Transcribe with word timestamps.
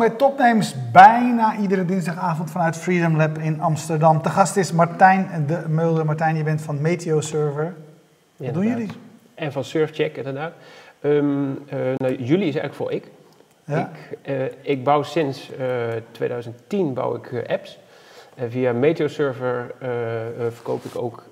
Bij 0.00 0.10
Topnames, 0.10 0.74
bijna 0.92 1.56
iedere 1.58 1.84
dinsdagavond 1.84 2.50
vanuit 2.50 2.76
Freedom 2.76 3.16
Lab 3.16 3.38
in 3.38 3.60
Amsterdam. 3.60 4.22
Te 4.22 4.28
gast 4.28 4.56
is 4.56 4.72
Martijn 4.72 5.44
de 5.46 5.64
Mulder. 5.68 6.04
Martijn, 6.04 6.36
je 6.36 6.42
bent 6.42 6.60
van 6.60 6.80
Meteo 6.80 7.20
Server. 7.20 7.74
Wat 8.36 8.54
doen 8.54 8.66
jullie? 8.66 8.90
En 9.34 9.52
van 9.52 9.64
Surfcheck 9.64 10.16
inderdaad. 10.16 10.52
Um, 11.00 11.48
uh, 11.48 11.78
nou, 11.96 12.22
jullie 12.22 12.48
is 12.48 12.56
eigenlijk 12.56 12.74
voor 12.74 12.92
ik. 12.92 13.10
Ja. 13.64 13.90
Ik, 13.92 14.18
uh, 14.28 14.44
ik, 14.62 14.84
bouw 14.84 15.02
sinds 15.02 15.50
uh, 15.50 15.66
2010 16.10 16.94
bouw 16.94 17.14
ik 17.14 17.44
apps. 17.48 17.78
via 18.48 18.72
Meteo 18.72 19.08
Server 19.08 19.74
verkoop 20.50 20.84
ik 20.84 20.96
ook 20.96 21.24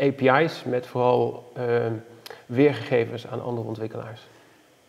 API's 0.00 0.64
met 0.64 0.86
vooral 0.86 1.52
ehm, 1.56 1.92
weergegevens 2.46 3.26
aan 3.26 3.42
andere 3.42 3.66
ontwikkelaars. 3.66 4.28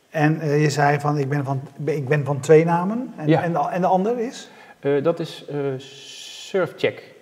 En 0.09 0.39
uh, 0.43 0.61
je 0.61 0.69
zei 0.69 0.99
van 0.99 1.17
ik 1.17 1.29
ben 1.29 1.43
van, 1.43 1.61
ik 1.85 2.07
ben 2.07 2.25
van 2.25 2.39
twee 2.39 2.65
namen. 2.65 3.13
En, 3.15 3.27
ja. 3.27 3.43
en, 3.43 3.53
de, 3.53 3.59
en 3.71 3.81
de 3.81 3.87
ander 3.87 4.19
is? 4.19 4.49
Uh, 4.81 5.03
dat 5.03 5.19
is 5.19 5.45
uh, 5.51 5.57
Surfcheck. 5.77 7.15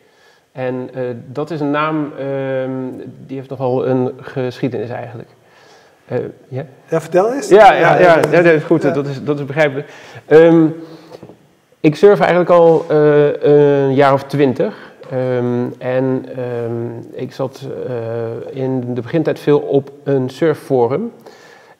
En 0.52 0.89
dat 1.27 1.52
is 1.52 1.59
een 1.59 1.71
naam 1.71 2.13
ehm, 2.17 2.71
die 3.25 3.38
heeft 3.38 3.49
nogal 3.49 3.88
een 3.88 4.11
geschiedenis 4.20 4.89
eigenlijk. 4.89 5.30
ja? 6.48 6.66
ja, 6.89 7.02
vertel 7.02 7.34
eens. 7.34 7.49
Ja, 7.49 7.73
ja, 7.73 7.99
ja, 7.99 8.16
ja, 8.16 8.41
dat 8.41 8.45
is 8.45 8.63
goed. 8.63 8.81
Dat, 8.81 9.08
is, 9.08 9.23
dat 9.23 9.39
is 9.39 9.45
begrijpelijk. 9.45 9.89
Um, 10.28 10.75
ik 11.80 11.95
surf 11.95 12.19
eigenlijk 12.19 12.50
al 12.50 12.86
een 12.89 13.94
jaar 13.94 14.13
of 14.13 14.23
twintig. 14.23 14.94
Um, 15.13 15.73
en 15.78 16.25
ik 17.11 17.33
zat 17.33 17.67
in 18.50 18.94
de 18.94 19.02
begintijd 19.02 19.39
veel 19.39 19.59
op 19.59 19.91
een 20.03 20.30
surfforum. 20.30 21.11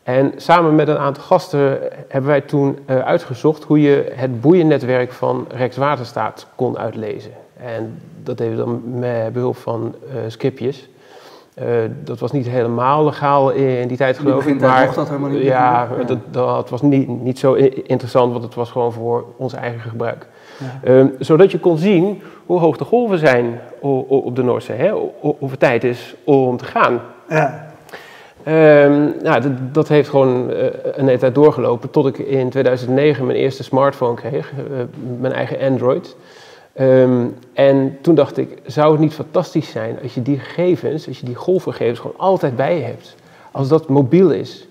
En 0.06 0.34
samen 0.36 0.76
met 0.76 0.88
een 0.88 0.98
aantal 0.98 1.24
gasten 1.24 1.80
hebben 2.08 2.30
wij 2.30 2.42
toen 2.42 2.80
uh, 2.90 3.00
uitgezocht 3.00 3.64
hoe 3.64 3.82
je 3.82 4.12
het 4.16 4.42
boeiennetwerk 4.42 5.12
van 5.12 5.46
Rijkswaterstaat 5.50 6.48
kon 6.56 6.78
uitlezen. 6.78 7.32
En 7.58 8.02
dat 8.24 8.38
deden 8.38 8.58
we 8.58 8.64
dan 8.64 9.00
met 9.00 9.34
behulp 9.34 9.58
van 9.58 9.96
uh, 10.08 10.14
skipjes. 10.28 10.90
Uh, 11.60 11.66
dat 12.04 12.20
was 12.20 12.32
niet 12.32 12.48
helemaal 12.48 13.06
legaal 13.06 13.50
in, 13.52 13.88
die 13.88 13.98
tijd 13.98 14.18
geloof 14.18 14.46
ik. 14.46 14.60
Maar 14.60 14.94
dat 14.94 15.08
helemaal 15.08 15.30
niet. 15.30 15.42
Ja, 15.42 15.88
ja. 15.98 16.04
Dat, 16.04 16.18
dat, 16.32 16.70
was 16.70 16.82
niet, 16.82 17.08
niet 17.08 17.40
zo 17.40 17.54
interessant, 17.54 18.32
want 18.32 18.44
het 18.44 18.56
was 18.56 18.72
gewoon 18.72 18.94
voor 18.94 19.26
ons 19.38 19.54
eigen 19.54 19.90
gebruik. 19.90 20.28
Ja. 20.84 20.92
Um, 20.92 21.16
zodat 21.20 21.52
je 21.52 21.60
kon 21.60 21.78
zien 21.78 22.22
hoe 22.46 22.60
hoog 22.60 22.78
de 22.78 22.86
golven 22.86 23.18
zijn 23.18 23.60
op 23.80 24.36
de 24.36 24.44
Noordzee. 24.44 24.78
Hè? 24.78 24.94
Of 25.20 25.52
het 25.52 25.60
tijd 25.60 25.84
is 25.84 26.16
om 26.24 26.58
te 26.58 26.66
gaan. 26.66 27.02
Ja. 27.30 27.74
Um, 28.48 29.14
nou, 29.22 29.42
dat, 29.42 29.52
dat, 29.72 29.88
heeft 29.88 30.10
gewoon 30.10 30.50
uh, 30.50 30.58
een 30.82 31.06
hele 31.06 31.18
tijd 31.18 31.36
doorgelopen 31.36 31.90
tot 31.90 32.08
ik 32.08 32.18
in 32.18 32.50
2009 32.50 33.26
mijn 33.26 33.38
eerste 33.38 33.64
smartphone 33.64 34.16
kreeg, 34.16 34.52
uh, 34.52 34.60
mijn 35.20 35.34
eigen 35.34 35.60
Android. 35.60 36.16
Um, 36.80 37.36
en 37.54 37.98
toen 38.02 38.16
dacht 38.16 38.38
ik, 38.38 38.58
zou 38.66 38.92
het 38.92 39.00
niet 39.00 39.14
fantastisch 39.14 39.70
zijn 39.70 39.98
als 40.04 40.14
je 40.14 40.22
die 40.22 40.40
gegevens, 40.40 41.08
als 41.08 41.20
je 41.20 41.26
die 41.26 41.36
golfgegevens 41.36 42.00
gewoon 42.00 42.18
altijd 42.18 42.56
bij 42.56 42.78
je 42.78 42.84
hebt. 42.84 43.16
Als 43.52 43.68
dat 43.68 43.90
mobiel 43.90 44.32
is. 44.32 44.68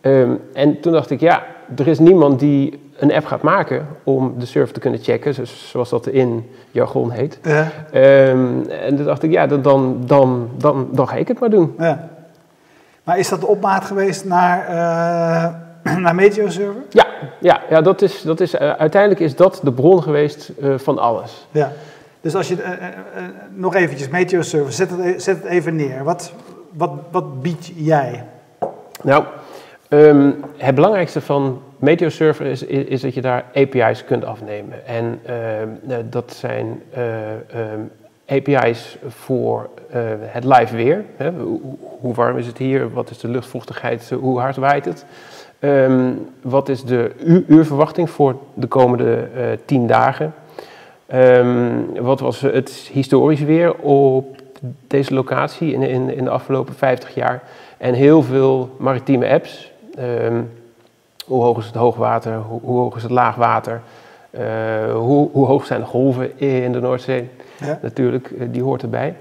Um, 0.00 0.40
en 0.52 0.80
toen 0.80 0.92
dacht 0.92 1.10
ik, 1.10 1.20
ja, 1.20 1.46
er 1.76 1.88
is 1.88 1.98
niemand 1.98 2.40
die 2.40 2.80
een 2.96 3.12
app 3.12 3.26
gaat 3.26 3.42
maken 3.42 3.86
om 4.04 4.34
de 4.38 4.46
surf 4.46 4.70
te 4.70 4.80
kunnen 4.80 5.00
checken, 5.00 5.46
zoals 5.46 5.90
dat 5.90 6.06
in 6.06 6.46
jargon 6.70 7.10
heet. 7.10 7.38
Ja. 7.42 7.70
en 7.90 8.96
toen 8.96 9.04
dacht 9.04 9.22
ik, 9.22 9.30
ja, 9.30 9.46
dan, 9.46 9.62
dan, 9.62 10.02
dan, 10.06 10.48
dan, 10.58 10.88
dan 10.92 11.08
ga 11.08 11.16
ik 11.16 11.28
het 11.28 11.40
maar 11.40 11.50
doen. 11.50 11.74
Ja. 11.78 12.18
Maar 13.10 13.18
is 13.18 13.28
dat 13.28 13.40
de 13.40 13.46
opmaat 13.46 13.84
geweest 13.84 14.24
naar, 14.24 14.68
uh, 15.84 15.96
naar 16.04 16.14
Meteoserver? 16.14 16.82
Ja, 16.88 17.06
ja, 17.40 17.60
ja 17.70 17.80
dat 17.80 18.02
is, 18.02 18.22
dat 18.22 18.40
is, 18.40 18.54
uh, 18.54 18.60
uiteindelijk 18.60 19.20
is 19.20 19.36
dat 19.36 19.60
de 19.62 19.72
bron 19.72 20.02
geweest 20.02 20.52
uh, 20.60 20.78
van 20.78 20.98
alles. 20.98 21.46
Ja. 21.50 21.72
Dus 22.20 22.34
als 22.34 22.48
je 22.48 22.56
nog 23.54 23.74
eventjes 23.74 24.08
Meteoserver, 24.08 24.72
zet 24.72 24.90
het, 24.90 25.00
e-, 25.00 25.18
zet 25.18 25.36
het 25.42 25.46
even 25.46 25.76
neer. 25.76 26.04
Wat, 26.04 26.32
wat, 26.72 26.90
wat 27.10 27.42
bied 27.42 27.72
jij? 27.74 28.24
Nou, 29.02 29.24
um, 29.88 30.44
het 30.56 30.74
belangrijkste 30.74 31.20
van 31.20 31.62
Meteoserver 31.78 32.46
is, 32.46 32.62
is, 32.62 32.84
is, 32.84 33.00
dat 33.00 33.14
je 33.14 33.20
daar 33.20 33.44
API's 33.54 34.04
kunt 34.04 34.24
afnemen. 34.24 34.86
En 34.86 35.20
ehm, 35.24 36.02
dat 36.10 36.32
zijn 36.32 36.82
um, 37.54 37.90
API's 38.26 38.98
voor 39.08 39.68
het 40.20 40.44
live 40.44 40.76
weer. 40.76 41.04
Hè? 41.16 41.30
Hoe, 42.00 42.14
warm 42.14 42.38
is 42.38 42.46
het 42.46 42.58
hier? 42.58 42.92
Wat 42.92 43.10
is 43.10 43.18
de 43.18 43.28
luchtvochtigheid? 43.28 44.10
Hoe 44.20 44.40
hard 44.40 44.56
waait 44.56 44.84
het? 44.84 45.04
Um, 45.60 46.26
wat 46.42 46.68
is 46.68 46.84
de 46.84 47.12
uurverwachting 47.48 48.10
voor 48.10 48.36
de 48.54 48.66
komende 48.66 49.28
uh, 49.36 49.42
tien 49.64 49.86
dagen? 49.86 50.34
Um, 51.14 52.02
wat 52.02 52.20
was 52.20 52.40
het 52.40 52.70
historisch 52.92 53.40
weer 53.40 53.74
op 53.74 54.36
deze 54.86 55.14
locatie 55.14 55.72
in, 55.72 55.82
in, 55.82 56.16
in 56.16 56.24
de 56.24 56.30
afgelopen 56.30 56.74
50 56.74 57.14
jaar? 57.14 57.42
En 57.78 57.94
heel 57.94 58.22
veel 58.22 58.70
maritieme 58.78 59.28
apps. 59.28 59.72
Um, 59.98 60.50
hoe 61.24 61.42
hoog 61.42 61.58
is 61.58 61.66
het 61.66 61.74
hoogwater? 61.74 62.36
Hoe, 62.36 62.60
hoe 62.62 62.78
hoog 62.78 62.96
is 62.96 63.02
het 63.02 63.12
laagwater? 63.12 63.80
Uh, 64.30 64.40
hoe, 64.94 65.28
hoe 65.32 65.46
hoog 65.46 65.66
zijn 65.66 65.80
de 65.80 65.86
golven 65.86 66.38
in 66.38 66.72
de 66.72 66.80
Noordzee? 66.80 67.28
ja. 67.60 67.78
natuurlijk, 67.82 68.30
eh, 68.30 68.46
die 68.50 68.62
hoort 68.62 68.82
erbij. 68.82 69.14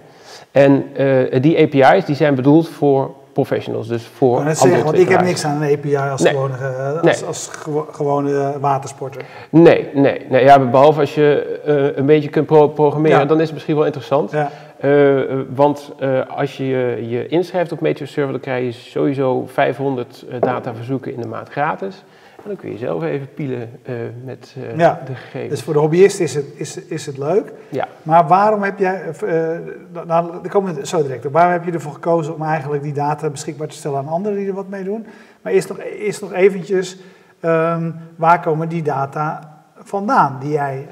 En 0.52 0.86
uh, 0.98 1.42
die 1.42 1.58
API's 1.62 2.06
die 2.06 2.16
zijn 2.16 2.36
bedoeld 2.36 2.70
voor 2.70 3.12
professionals, 3.34 3.88
dus 3.88 4.04
voor 4.04 4.48
ik 4.48 4.56
zeggen, 4.56 4.84
want 4.84 4.98
ik 4.98 5.10
heb 5.10 5.22
niks 5.22 5.46
aan 5.46 5.62
een 5.62 5.74
API 5.78 5.96
als, 5.96 6.22
nee. 6.22 6.34
gewone, 6.34 6.54
nee. 7.02 7.14
als, 7.14 7.24
als 7.26 7.50
gewone 7.92 8.60
watersporter. 8.60 9.22
Nee, 9.50 9.90
nee, 9.94 10.26
nee 10.30 10.44
ja, 10.44 10.60
behalve 10.60 11.00
als 11.00 11.16
je 11.16 11.60
uh, 11.68 11.98
een 11.98 12.06
beetje 12.06 12.30
kunt 12.30 12.46
pro 12.46 12.68
programmeren, 12.68 13.20
ja. 13.20 13.26
dan 13.26 13.38
is 13.38 13.44
het 13.44 13.54
misschien 13.54 13.76
wel 13.76 13.86
interessant. 13.86 14.32
Ja. 14.32 14.52
Uh, 14.84 15.22
want 15.56 15.92
als 16.36 16.58
je 16.58 16.66
je 17.10 17.28
inschrijft 17.28 17.72
op 17.72 17.80
Meteoserver, 17.82 18.32
dan 18.32 18.42
krijg 18.42 18.66
je 18.66 18.72
sowieso 18.72 19.46
500 19.48 20.26
dataverzoeken 20.40 21.14
in 21.14 21.22
de 21.22 21.28
maand 21.28 21.50
gratis. 21.50 22.04
En 22.44 22.48
dan 22.48 22.56
kun 22.56 22.72
je 22.72 22.78
zelf 22.78 23.04
even 23.04 23.34
pielen 23.34 23.80
uh, 23.90 23.96
met 24.24 24.56
uh, 24.58 24.78
ja, 24.78 25.02
de 25.06 25.16
gegevens. 25.16 25.50
Dus 25.50 25.64
voor 25.64 25.74
de 25.74 25.80
hobbyist 25.80 26.20
is 26.20 26.36
het, 26.36 26.46
is, 26.56 26.78
is 26.78 27.06
het 27.06 27.18
leuk. 27.18 27.54
Ja. 27.70 27.88
Maar 28.04 28.28
waarom 28.28 28.64
heb 28.64 28.80
jij, 28.80 29.04
uh, 29.24 29.58
nou, 30.06 30.32
daar 30.32 30.50
komen 30.50 30.76
we 30.76 30.86
zo 30.86 31.02
direct 31.02 31.26
op. 31.26 31.34
Waarom 31.34 31.52
heb 31.52 31.66
je 31.66 31.72
ervoor 31.72 31.94
gekozen 31.94 32.36
om 32.36 32.44
eigenlijk 32.44 32.84
die 32.84 32.94
data 32.94 33.30
beschikbaar 33.30 33.68
te 33.68 33.76
stellen 33.76 33.98
aan 33.98 34.08
anderen 34.08 34.38
die 34.38 34.48
er 34.48 34.54
wat 34.54 34.70
mee 34.70 34.84
doen? 34.84 35.08
Maar 35.42 35.54
eerst 35.54 35.70
nog, 35.70 35.80
eerst 35.80 36.22
nog 36.22 36.34
eventjes, 36.34 36.98
um, 37.42 37.96
waar 38.16 38.42
komen 38.42 38.70
die 38.70 38.82
data 38.82 39.58
vandaan 39.76 40.38
die 40.40 40.52
jij 40.52 40.88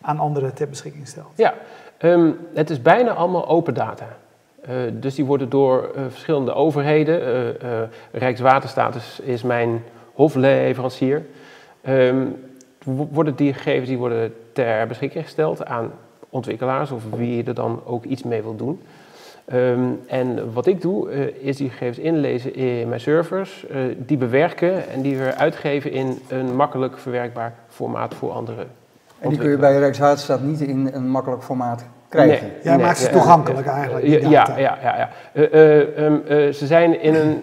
aan 0.00 0.18
anderen 0.18 0.54
ter 0.54 0.68
beschikking 0.68 1.08
stelt? 1.08 1.32
Ja, 1.34 1.54
um, 2.02 2.36
het 2.54 2.70
is 2.70 2.82
bijna 2.82 3.10
allemaal 3.10 3.48
open 3.48 3.74
data. 3.74 4.06
Uh, 4.68 4.74
dus 4.92 5.14
die 5.14 5.24
worden 5.24 5.48
door 5.48 5.90
uh, 5.96 6.02
verschillende 6.08 6.52
overheden, 6.52 7.20
uh, 7.64 7.70
Rijkswaterstaat 8.12 8.94
is, 8.94 9.20
is 9.22 9.42
mijn 9.42 9.82
hofleverancier, 10.16 11.22
um, 11.88 12.36
worden 12.84 13.36
die 13.36 13.54
gegevens 13.54 13.88
die 13.88 13.98
worden 13.98 14.34
ter 14.52 14.86
beschikking 14.86 15.24
gesteld 15.24 15.64
aan 15.64 15.90
ontwikkelaars 16.28 16.90
of 16.90 17.02
wie 17.16 17.44
er 17.44 17.54
dan 17.54 17.80
ook 17.84 18.04
iets 18.04 18.22
mee 18.22 18.42
wil 18.42 18.56
doen. 18.56 18.80
Um, 19.52 20.00
en 20.06 20.52
wat 20.52 20.66
ik 20.66 20.80
doe, 20.80 21.10
uh, 21.10 21.26
is 21.38 21.56
die 21.56 21.70
gegevens 21.70 21.98
inlezen 21.98 22.54
in 22.54 22.88
mijn 22.88 23.00
servers, 23.00 23.64
uh, 23.70 23.78
die 23.96 24.16
bewerken 24.16 24.88
en 24.88 25.02
die 25.02 25.16
weer 25.16 25.34
uitgeven 25.34 25.90
in 25.90 26.18
een 26.28 26.56
makkelijk 26.56 26.98
verwerkbaar 26.98 27.54
formaat 27.68 28.14
voor 28.14 28.30
anderen. 28.30 28.66
En 29.18 29.28
die 29.28 29.38
kun 29.38 29.50
je 29.50 29.56
bij 29.56 29.78
Rijkswaterstaat 29.78 30.42
niet 30.42 30.60
in 30.60 30.90
een 30.92 31.08
makkelijk 31.08 31.42
formaat 31.42 31.84
krijgen. 32.08 32.46
Nee, 32.46 32.56
Jij 32.62 32.76
nee, 32.76 32.84
maakt 32.84 32.98
ze 32.98 33.10
toegankelijk 33.10 33.66
eigenlijk. 33.66 34.06
Ja, 34.06 34.18
ja, 34.28 34.46
ja. 34.58 34.78
ja, 34.82 35.10
uh, 35.32 35.52
uh, 35.52 36.04
um, 36.04 36.22
uh, 36.28 36.52
ze 36.52 36.66
zijn 36.66 37.00
in 37.00 37.14
een, 37.14 37.42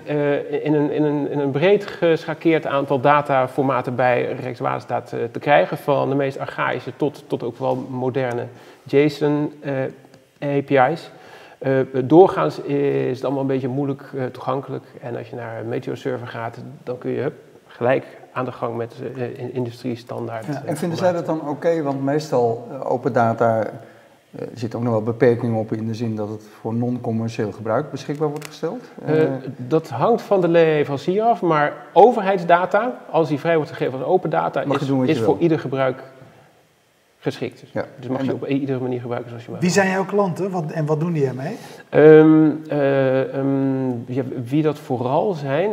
in, 0.64 0.74
een, 0.74 0.92
in, 0.92 1.04
een, 1.04 1.32
in 1.32 1.40
een 1.40 1.52
breed 1.52 1.86
geschakeerd 1.86 2.66
aantal 2.66 3.00
dataformaten 3.00 3.96
bij 3.96 4.36
Rijkswaterstaat 4.42 5.10
te 5.32 5.40
krijgen. 5.40 5.78
Van 5.78 6.10
de 6.10 6.16
meest 6.16 6.40
archaïsche 6.40 6.92
tot, 6.96 7.24
tot 7.28 7.44
ook 7.44 7.58
wel 7.58 7.88
moderne 7.90 8.46
JSON-API's. 8.84 9.52
doorgaans 12.04 12.60
is 12.60 13.16
het 13.16 13.24
allemaal 13.24 13.42
een 13.42 13.48
beetje 13.48 13.68
moeilijk 13.68 14.04
toegankelijk. 14.32 14.86
En 15.02 15.18
als 15.18 15.30
je 15.30 15.36
naar 15.36 15.60
een 15.60 15.68
Meteor-server 15.68 16.28
gaat, 16.28 16.58
dan 16.84 16.98
kun 16.98 17.12
je 17.12 17.22
hup, 17.22 17.36
gelijk 17.68 18.06
aan 18.34 18.46
de 18.46 18.52
gang 18.52 18.78
met 18.78 18.96
uh, 19.16 19.56
industriestandaard. 19.56 20.46
Ja, 20.46 20.62
en 20.66 20.78
vinden 20.78 20.98
zij 20.98 21.12
dat 21.12 21.26
dan 21.26 21.40
oké? 21.40 21.50
Okay? 21.50 21.84
Want 21.84 22.04
meestal 22.04 22.68
open 22.84 23.14
data 23.14 23.70
er 24.36 24.48
zit 24.54 24.76
ook 24.76 24.84
nog 24.84 24.92
wel 24.92 25.04
beperkingen 25.04 25.60
op 25.60 25.72
in 25.72 25.88
de 25.88 25.94
zin 25.94 26.16
dat 26.16 26.30
het 26.30 26.44
voor 26.60 26.74
non-commercieel 26.74 27.52
gebruik 27.52 27.92
beschikbaar 27.92 28.30
wordt 28.30 28.46
gesteld? 28.46 28.84
Uh, 29.10 29.24
dat 29.58 29.90
hangt 29.90 30.22
van 30.22 30.42
de 30.42 30.48
leverancier 30.48 31.24
af, 31.24 31.42
maar 31.42 31.74
overheidsdata, 31.94 33.02
als 33.12 33.28
die 33.28 33.40
vrij 33.40 33.56
wordt 33.56 33.72
gegeven 33.72 34.00
als 34.00 34.08
open 34.08 34.30
data, 34.30 34.62
is, 34.62 34.90
is 35.06 35.20
voor 35.20 35.38
ieder 35.40 35.60
gebruik 35.60 36.04
geschikt. 37.20 37.64
Ja. 37.72 37.86
Dus 38.00 38.10
mag 38.10 38.20
en 38.20 38.26
je 38.26 38.34
op 38.34 38.48
iedere 38.48 38.80
manier 38.80 39.00
gebruiken 39.00 39.30
zoals 39.30 39.46
je 39.46 39.52
maar 39.52 39.60
Wie 39.60 39.70
zijn 39.70 39.90
jouw 39.90 40.06
klanten 40.06 40.52
wat, 40.52 40.72
en 40.72 40.86
wat 40.86 41.00
doen 41.00 41.14
die 41.14 41.26
ermee? 41.26 41.56
Um, 41.90 42.64
uh, 42.72 43.36
um, 43.36 44.04
ja, 44.08 44.24
wie 44.44 44.62
dat 44.62 44.80
vooral 44.80 45.34
zijn, 45.34 45.70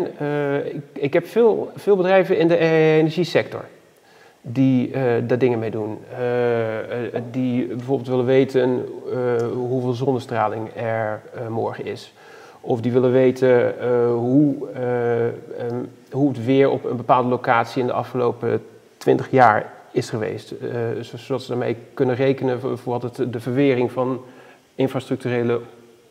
ik, 0.65 0.83
ik, 0.93 1.13
heb 1.13 1.27
veel, 1.27 1.71
veel 1.77 1.97
bedrijven 1.97 2.39
in 2.39 2.49
de 2.49 2.57
energiesector. 2.57 3.65
Die 4.41 4.91
daar 5.27 5.39
dingen 5.39 5.59
mee 5.59 5.71
doen. 5.71 5.99
die 7.31 7.67
bijvoorbeeld 7.67 8.09
willen 8.09 8.25
weten 8.25 8.87
hoeveel 9.53 9.93
zonnestraling 9.93 10.69
er 10.77 11.23
morgen 11.49 11.85
is. 11.85 12.15
Of 12.61 12.81
die 12.81 12.93
willen 12.93 13.13
weten 13.13 13.75
hoe, 14.13 14.55
um, 15.71 15.89
hoe 16.11 16.29
het 16.29 16.45
weer 16.45 16.71
op 16.71 16.85
een 16.85 16.97
bepaalde 16.97 17.29
locatie 17.29 17.81
in 17.81 17.87
de 17.87 17.93
afgelopen 17.93 18.63
20 18.97 19.31
jaar 19.31 19.73
is 19.91 20.11
geweest. 20.11 20.55
zodat 21.01 21.43
ze 21.43 21.49
daarmee 21.49 21.77
kunnen 21.95 22.15
rekenen 22.15 22.61
voor, 22.61 22.79
wat 22.85 23.03
het, 23.03 23.33
de 23.33 23.41
verwering 23.41 23.93
van 23.93 24.21
infrastructurele 24.75 25.61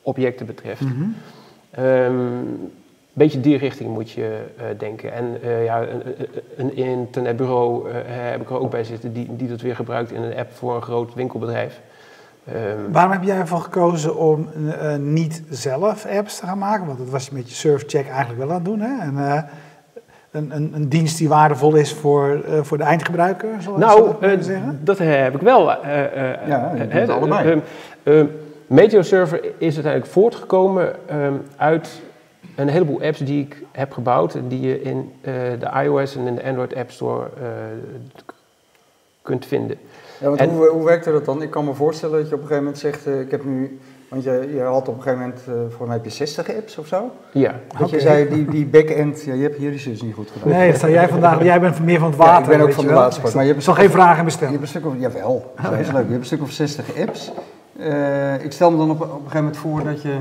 objecten 0.02 0.46
betreft. 0.46 0.82
Mm 0.82 1.16
een 1.72 2.72
beetje 3.20 3.40
die 3.40 3.58
richting 3.58 3.90
moet 3.94 4.12
je 4.12 4.46
uh, 4.58 4.64
denken. 4.78 5.14
En 5.14 5.38
uh, 5.44 5.64
ja, 5.64 5.82
een, 5.82 6.02
een 6.58 6.76
internetbureau 6.76 7.90
uh, 7.90 7.96
heb 8.06 8.42
ik 8.42 8.50
er 8.50 8.60
ook 8.60 8.72
bij 8.72 8.84
zitten 8.84 9.14
die, 9.14 9.36
die 9.36 9.48
dat 9.48 9.62
weer 9.62 9.76
gebruikt 9.76 10.12
in 10.12 10.22
een 10.22 10.38
app 10.38 10.52
voor 10.52 10.76
een 10.76 10.82
groot 10.82 11.14
winkelbedrijf. 11.14 11.82
Um, 12.48 12.92
Waarom 12.92 13.12
heb 13.12 13.24
jij 13.24 13.38
ervoor 13.38 13.60
gekozen 13.60 14.18
om 14.18 14.50
niet 15.00 15.44
zelf 15.50 16.06
apps 16.06 16.40
te 16.40 16.46
gaan 16.46 16.58
maken? 16.58 16.86
Want 16.86 16.98
dat 16.98 17.10
was 17.10 17.26
je 17.26 17.36
met 17.36 17.50
je 17.50 17.56
surfcheck 17.56 18.08
eigenlijk 18.08 18.40
wel 18.40 18.50
aan 18.50 18.56
het 18.56 18.66
doen. 18.66 18.80
Hè? 18.80 19.02
En, 19.02 19.18
een, 20.32 20.56
een, 20.56 20.72
een, 20.74 20.90
dienst 20.90 21.18
die 21.18 21.30
waardevol 21.30 21.76
is 21.76 21.94
voor, 21.94 22.44
voor 22.62 22.78
de 22.78 22.84
eindgebruiker, 22.84 23.50
zal 23.60 23.78
nou, 23.78 24.14
dat 24.20 24.46
zeggen? 24.46 24.80
dat 24.84 24.98
heb 24.98 25.36
ik 25.36 25.42
wel. 25.42 25.70
ja, 26.48 26.74
dat 26.90 27.10
allebei. 27.10 27.62
Ehm, 28.04 28.26
Meteo 28.68 29.02
Server 29.02 29.44
is 29.58 29.74
uiteindelijk 29.74 30.12
voortgekomen 30.12 30.96
uit 31.58 32.02
een 32.60 32.70
heleboel 32.70 33.02
apps 33.02 33.20
die 33.20 33.42
ik 33.42 33.64
heb 33.72 33.92
gebouwd 33.92 34.36
en 34.36 34.48
die 34.48 34.62
je 34.62 34.82
in 34.82 35.12
uh, 35.22 35.34
de 35.60 35.84
iOS 35.84 36.16
en 36.16 36.28
in 36.28 36.36
de 36.36 36.44
Android 36.44 36.76
App 36.76 36.92
Store 36.92 37.28
uh, 37.42 37.48
kunt 39.22 39.46
vinden. 39.46 39.78
Ja, 40.20 40.30
want 40.30 40.42
hoe, 40.42 40.68
hoe 40.68 40.86
werkte 40.86 41.12
dat 41.12 41.26
dan? 41.26 41.42
Ik 41.42 41.50
kan 41.50 41.66
me 41.66 41.74
voorstellen 41.74 42.20
dat 42.20 42.30
je 42.30 42.36
op 42.36 42.42
een 42.42 42.48
gegeven 42.48 42.64
moment 42.64 42.82
zegt, 42.82 43.08
uh, 43.08 43.20
ik 43.20 43.32
heb 43.32 43.44
nu, 43.44 43.80
want 44.10 44.24
je, 44.24 44.50
je 44.54 44.62
had 44.62 44.88
op 44.88 44.96
een 44.96 45.02
gegeven 45.02 45.20
moment, 45.20 45.74
voor 45.74 45.88
mij 45.88 45.96
heb 45.96 46.06
je 46.06 46.12
60 46.12 46.56
apps 46.56 46.78
of 46.78 46.88
zo? 46.88 47.12
Ja. 47.34 47.56
Dat 47.68 47.82
okay. 47.82 48.00
je 48.00 48.00
zei, 48.00 48.30
die, 48.30 48.46
die 48.46 48.66
back-end, 48.66 49.24
ja, 49.24 49.34
je 49.34 49.42
hebt 49.42 49.58
hier 49.58 49.72
dus 49.72 49.86
niet 49.86 50.14
goed 50.14 50.32
gedaan. 50.32 50.58
Nee, 50.58 50.72
dat 50.72 50.82
jij 50.82 51.08
vandaag, 51.08 51.44
jij 51.54 51.60
bent 51.60 51.86
meer 51.86 52.00
van 52.00 52.10
het 52.10 52.18
water. 52.18 52.34
Ja, 52.34 52.52
ik 52.52 52.58
ben 52.58 52.68
ook 52.68 52.74
van 52.74 52.88
de 52.88 52.94
watersport. 52.94 53.34
Maar 53.34 53.46
je 53.46 53.52
hebt 53.52 53.64
zal 53.64 53.74
geen 53.74 53.92
vragen 53.92 54.26
bestellen. 54.26 54.54
Je 54.54 54.60
hebt 54.60 54.76
een 54.76 54.82
stuk 54.82 54.92
of, 54.92 55.00
jawel, 55.00 55.54
dat 55.62 55.80
is 55.80 55.92
leuk. 55.92 56.06
Je 56.06 56.10
hebt 56.10 56.20
een 56.20 56.26
stuk 56.26 56.42
of 56.42 56.52
60 56.52 57.00
apps. 57.00 57.32
Uh, 57.80 58.44
ik 58.44 58.52
stel 58.52 58.72
me 58.72 58.78
dan 58.78 58.90
op, 58.92 59.02
op, 59.02 59.08
een 59.08 59.16
gegeven 59.16 59.38
moment 59.38 59.58
voor 59.58 59.84
dat 59.84 60.02
je 60.02 60.18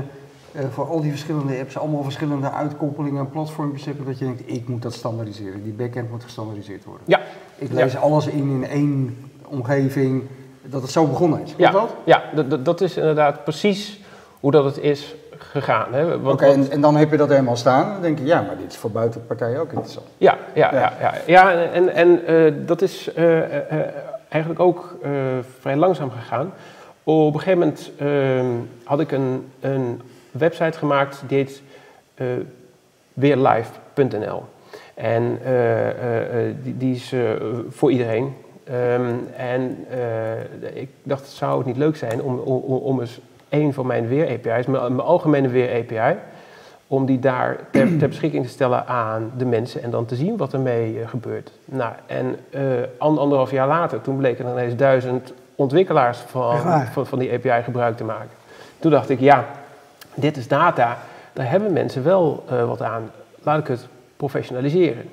voor 0.71 0.87
al 0.87 1.01
die 1.01 1.09
verschillende 1.09 1.59
apps 1.59 1.77
allemaal 1.77 2.03
verschillende 2.03 2.51
uitkoppelingen 2.51 3.19
en 3.19 3.29
platforms 3.29 3.85
hebt. 3.85 4.05
Dat 4.05 4.19
je 4.19 4.25
denkt, 4.25 4.41
ik 4.45 4.67
moet 4.67 4.81
dat 4.81 4.93
standaardiseren. 4.93 5.63
Die 5.63 5.73
backend 5.73 6.11
moet 6.11 6.23
gestandaardiseerd 6.23 6.83
worden. 6.83 7.03
Ja. 7.07 7.19
Ik 7.55 7.71
lees 7.71 7.93
ja. 7.93 7.99
alles 7.99 8.27
in 8.27 8.49
in 8.49 8.67
één 8.67 9.17
omgeving. 9.47 10.23
Dat 10.61 10.81
het 10.81 10.91
zo 10.91 11.05
begonnen 11.05 11.41
is. 11.41 11.53
Ja, 11.57 11.71
dat? 11.71 11.95
ja 12.03 12.23
dat, 12.35 12.65
dat 12.65 12.81
is 12.81 12.97
inderdaad 12.97 13.43
precies 13.43 13.99
hoe 14.39 14.51
dat 14.51 14.65
het 14.65 14.77
is 14.77 15.15
gegaan. 15.37 15.87
Oké, 16.13 16.29
okay, 16.29 16.51
en, 16.51 16.71
en, 16.71 16.81
dan 16.81 16.95
heb 16.95 17.11
je 17.11 17.17
dat 17.17 17.29
helemaal 17.29 17.55
staan. 17.55 17.91
Dan 17.91 18.01
denk 18.01 18.17
je, 18.17 18.25
ja, 18.25 18.41
maar 18.41 18.57
dit 18.57 18.71
is 18.71 18.77
voor 18.77 18.91
buitenpartijen 18.91 19.59
ook 19.59 19.71
interessant. 19.71 20.05
Ja, 20.17 20.37
ja, 20.53 20.73
ja. 20.73 20.79
ja, 20.79 20.93
ja. 21.01 21.13
ja 21.25 21.51
en, 21.51 21.93
en 21.93 22.31
uh, 22.31 22.53
dat 22.65 22.81
is 22.81 23.13
eigenlijk 24.29 24.59
ook 24.59 24.95
vrij 25.59 25.75
langzaam 25.75 26.11
gegaan. 26.11 26.53
Op 27.03 27.33
een 27.33 27.39
gegeven 27.39 27.59
moment 27.59 27.91
uh, 28.01 28.41
had 28.83 28.99
ik 28.99 29.11
een, 29.11 29.51
een, 29.59 30.01
website 30.31 30.77
gemaakt 30.77 31.23
die 31.27 31.37
heet 31.37 31.61
uh, 32.15 32.27
weerlive.nl. 33.13 34.43
En 34.93 35.39
uh, 35.45 35.87
die, 36.63 36.77
die, 36.77 36.95
is 36.95 37.13
voor 37.69 37.91
iedereen. 37.91 38.35
Um, 38.71 39.27
en 39.37 39.85
ik 40.73 40.89
dacht, 41.03 41.27
zou 41.27 41.57
het 41.57 41.67
niet 41.67 41.77
leuk 41.77 41.95
zijn 41.95 42.21
om, 42.21 42.37
om, 42.37 42.77
om 42.77 42.99
eens 42.99 43.19
een 43.49 43.73
van 43.73 43.85
mijn 43.85 44.07
weer-API's, 44.07 44.65
mijn, 44.65 44.95
mijn, 44.95 45.07
algemene 45.07 45.47
weer-API, 45.47 46.17
om 46.87 47.05
die 47.05 47.19
daar 47.19 47.57
ter, 47.71 47.97
ter, 47.97 48.07
beschikking 48.07 48.45
te 48.45 48.51
stellen 48.51 48.87
aan 48.87 49.31
de 49.37 49.45
mensen 49.45 49.83
en 49.83 49.89
dan 49.89 50.05
te 50.05 50.15
zien 50.15 50.37
wat 50.37 50.53
ermee 50.53 51.07
gebeurt. 51.07 51.51
Nou, 51.65 51.93
en 52.05 52.35
anderhalf 52.97 53.51
jaar 53.51 53.67
later, 53.67 54.01
toen 54.01 54.17
bleken 54.17 54.45
er 54.45 54.51
ineens 54.51 54.75
duizend 54.75 55.33
ontwikkelaars 55.55 56.17
van, 56.17 56.57
van, 56.91 57.05
van, 57.05 57.19
die 57.19 57.33
API 57.33 57.63
gebruik 57.63 57.97
te 57.97 58.03
maken. 58.03 58.29
Toen 58.79 58.91
dacht 58.91 59.09
ik, 59.09 59.19
ja, 59.19 59.45
dit 60.13 60.37
is 60.37 60.47
data, 60.47 60.97
daar 61.33 61.49
hebben 61.49 61.73
mensen 61.73 62.03
wel 62.03 62.45
uh, 62.51 62.65
wat 62.65 62.81
aan. 62.81 63.11
Laat 63.43 63.59
ik 63.59 63.67
het 63.67 63.87
professionaliseren. 64.17 65.09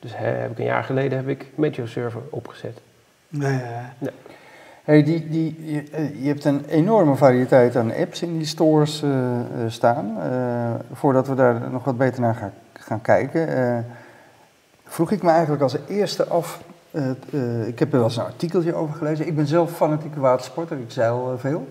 Dus 0.00 0.16
hè, 0.16 0.26
heb 0.26 0.50
ik 0.50 0.58
een 0.58 0.64
jaar 0.64 0.84
geleden 0.84 1.18
heb 1.18 1.28
ik 1.28 1.46
Meteo 1.54 1.86
Server 1.86 2.20
opgezet. 2.30 2.80
Nee, 3.28 3.60
nee. 3.98 4.12
Hey, 4.84 5.02
die, 5.02 5.28
die, 5.28 5.72
je, 5.72 5.84
eh, 5.92 6.22
je, 6.22 6.28
hebt 6.28 6.44
een 6.44 6.64
enorme 6.64 7.16
variëteit 7.16 7.76
aan 7.76 7.94
apps 7.94 8.22
in 8.22 8.38
die 8.38 8.46
stores 8.46 9.02
uh, 9.02 9.40
staan. 9.66 10.16
Uh, 10.18 10.74
voordat 10.92 11.28
we 11.28 11.34
daar 11.34 11.70
nog 11.70 11.84
wat 11.84 11.98
beter 11.98 12.20
naar 12.20 12.34
gaan, 12.34 12.52
gaan 12.72 13.00
kijken, 13.00 13.86
vroeg 14.84 15.10
ik 15.10 15.22
me 15.22 15.30
eigenlijk 15.30 15.62
als 15.62 15.76
eerste 15.88 16.26
af 16.26 16.60
uh, 16.92 17.10
uh, 17.30 17.66
ik 17.66 17.78
heb 17.78 17.92
er 17.92 17.98
wel 17.98 18.06
eens 18.06 18.16
een 18.16 18.24
artikeltje 18.24 18.74
over 18.74 18.94
gelezen. 18.94 19.26
Ik 19.26 19.36
ben 19.36 19.46
zelf 19.46 19.72
fanatieke 19.72 20.20
watersporter, 20.20 20.78
ik 20.78 20.90
zeil 20.90 21.32
uh, 21.32 21.38
veel. 21.38 21.66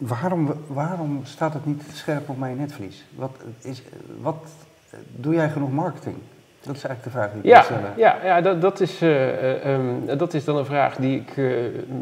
Ehm, 0.00 0.08
waarom, 0.08 0.54
waarom 0.66 1.20
staat 1.24 1.54
het 1.54 1.66
niet 1.66 1.82
scherp 1.92 2.28
op 2.28 2.38
mijn 2.38 2.56
netvlies? 2.56 3.04
Wat, 3.14 3.30
is, 3.62 3.82
wat 4.20 4.36
doe 5.16 5.34
jij 5.34 5.48
genoeg 5.48 5.72
marketing? 5.72 6.16
Dat 6.62 6.76
is 6.76 6.84
eigenlijk 6.84 7.04
de 7.04 7.10
vraag 7.10 7.30
die 7.32 7.40
ik 7.40 7.46
ja, 7.46 7.62
stellen. 7.62 7.92
Ja, 7.96 8.16
ja 8.24 8.40
dat, 8.40 8.60
dat, 8.60 8.80
is, 8.80 9.00
um, 9.66 10.18
dat 10.18 10.34
is 10.34 10.44
dan 10.44 10.56
een 10.56 10.64
vraag 10.64 10.96
die 10.96 11.16
ik 11.16 11.36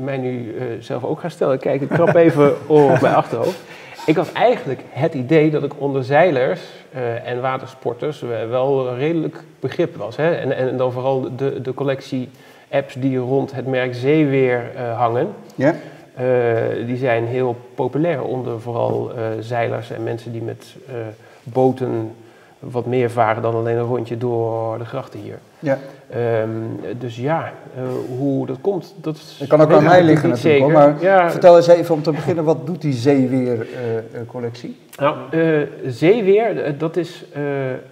mij 0.02 0.16
nu 0.16 0.54
zelf 0.80 1.04
ook 1.04 1.20
ga 1.20 1.28
stellen. 1.28 1.58
Kijk, 1.58 1.80
ik 1.80 1.88
krap 1.88 2.14
even 2.24 2.68
op 2.68 3.00
mijn 3.00 3.14
achterhoofd. 3.14 3.60
Ik 4.06 4.16
had 4.16 4.32
eigenlijk 4.32 4.80
het 4.88 5.14
idee 5.14 5.50
dat 5.50 5.62
ik 5.62 5.80
onder 5.80 6.04
zeilers 6.04 6.60
en 7.24 7.40
watersporters 7.40 8.20
wel 8.20 8.96
redelijk 8.96 9.44
begrip 9.60 9.96
was. 9.96 10.16
Hè? 10.16 10.34
En, 10.34 10.56
en 10.56 10.76
dan 10.76 10.92
vooral 10.92 11.36
de, 11.36 11.60
de 11.60 11.74
collectie 11.74 12.30
apps 12.70 12.94
die 12.94 13.18
rond 13.18 13.52
het 13.52 13.66
merk 13.66 13.94
Zeeweer 13.94 14.78
hangen. 14.96 15.34
Ja. 15.54 15.74
Die 16.86 16.96
zijn 16.96 17.26
heel 17.26 17.56
populair 17.74 18.22
onder 18.22 18.60
vooral 18.60 19.10
zeilers 19.40 19.90
en 19.90 20.02
mensen 20.02 20.32
die 20.32 20.42
met 20.42 20.76
boten 21.42 22.10
wat 22.58 22.86
meer 22.86 23.10
varen 23.10 23.42
dan 23.42 23.54
alleen 23.54 23.76
een 23.76 23.84
rondje 23.84 24.16
door 24.16 24.78
de 24.78 24.84
grachten 24.84 25.20
hier. 25.20 25.38
Ja. 25.58 25.78
Um, 26.42 26.80
dus 26.98 27.16
ja, 27.16 27.52
uh, 27.78 27.82
hoe 28.18 28.46
dat 28.46 28.60
komt, 28.60 28.94
dat 29.00 29.20
kan 29.48 29.60
ook 29.60 29.72
aan 29.72 29.84
mij 29.84 30.02
liggen 30.02 30.28
natuurlijk, 30.28 30.62
hoor, 30.62 30.72
maar 30.72 31.02
ja. 31.02 31.30
vertel 31.30 31.56
eens 31.56 31.66
even 31.66 31.94
om 31.94 32.02
te 32.02 32.10
beginnen, 32.10 32.44
wat 32.44 32.66
doet 32.66 32.80
die 32.80 32.92
Zeeweer-collectie? 32.92 34.76
Uh, 34.90 34.98
nou, 35.00 35.16
uh, 35.30 35.66
Zeeweer, 35.86 36.78
dat 36.78 36.96
is 36.96 37.24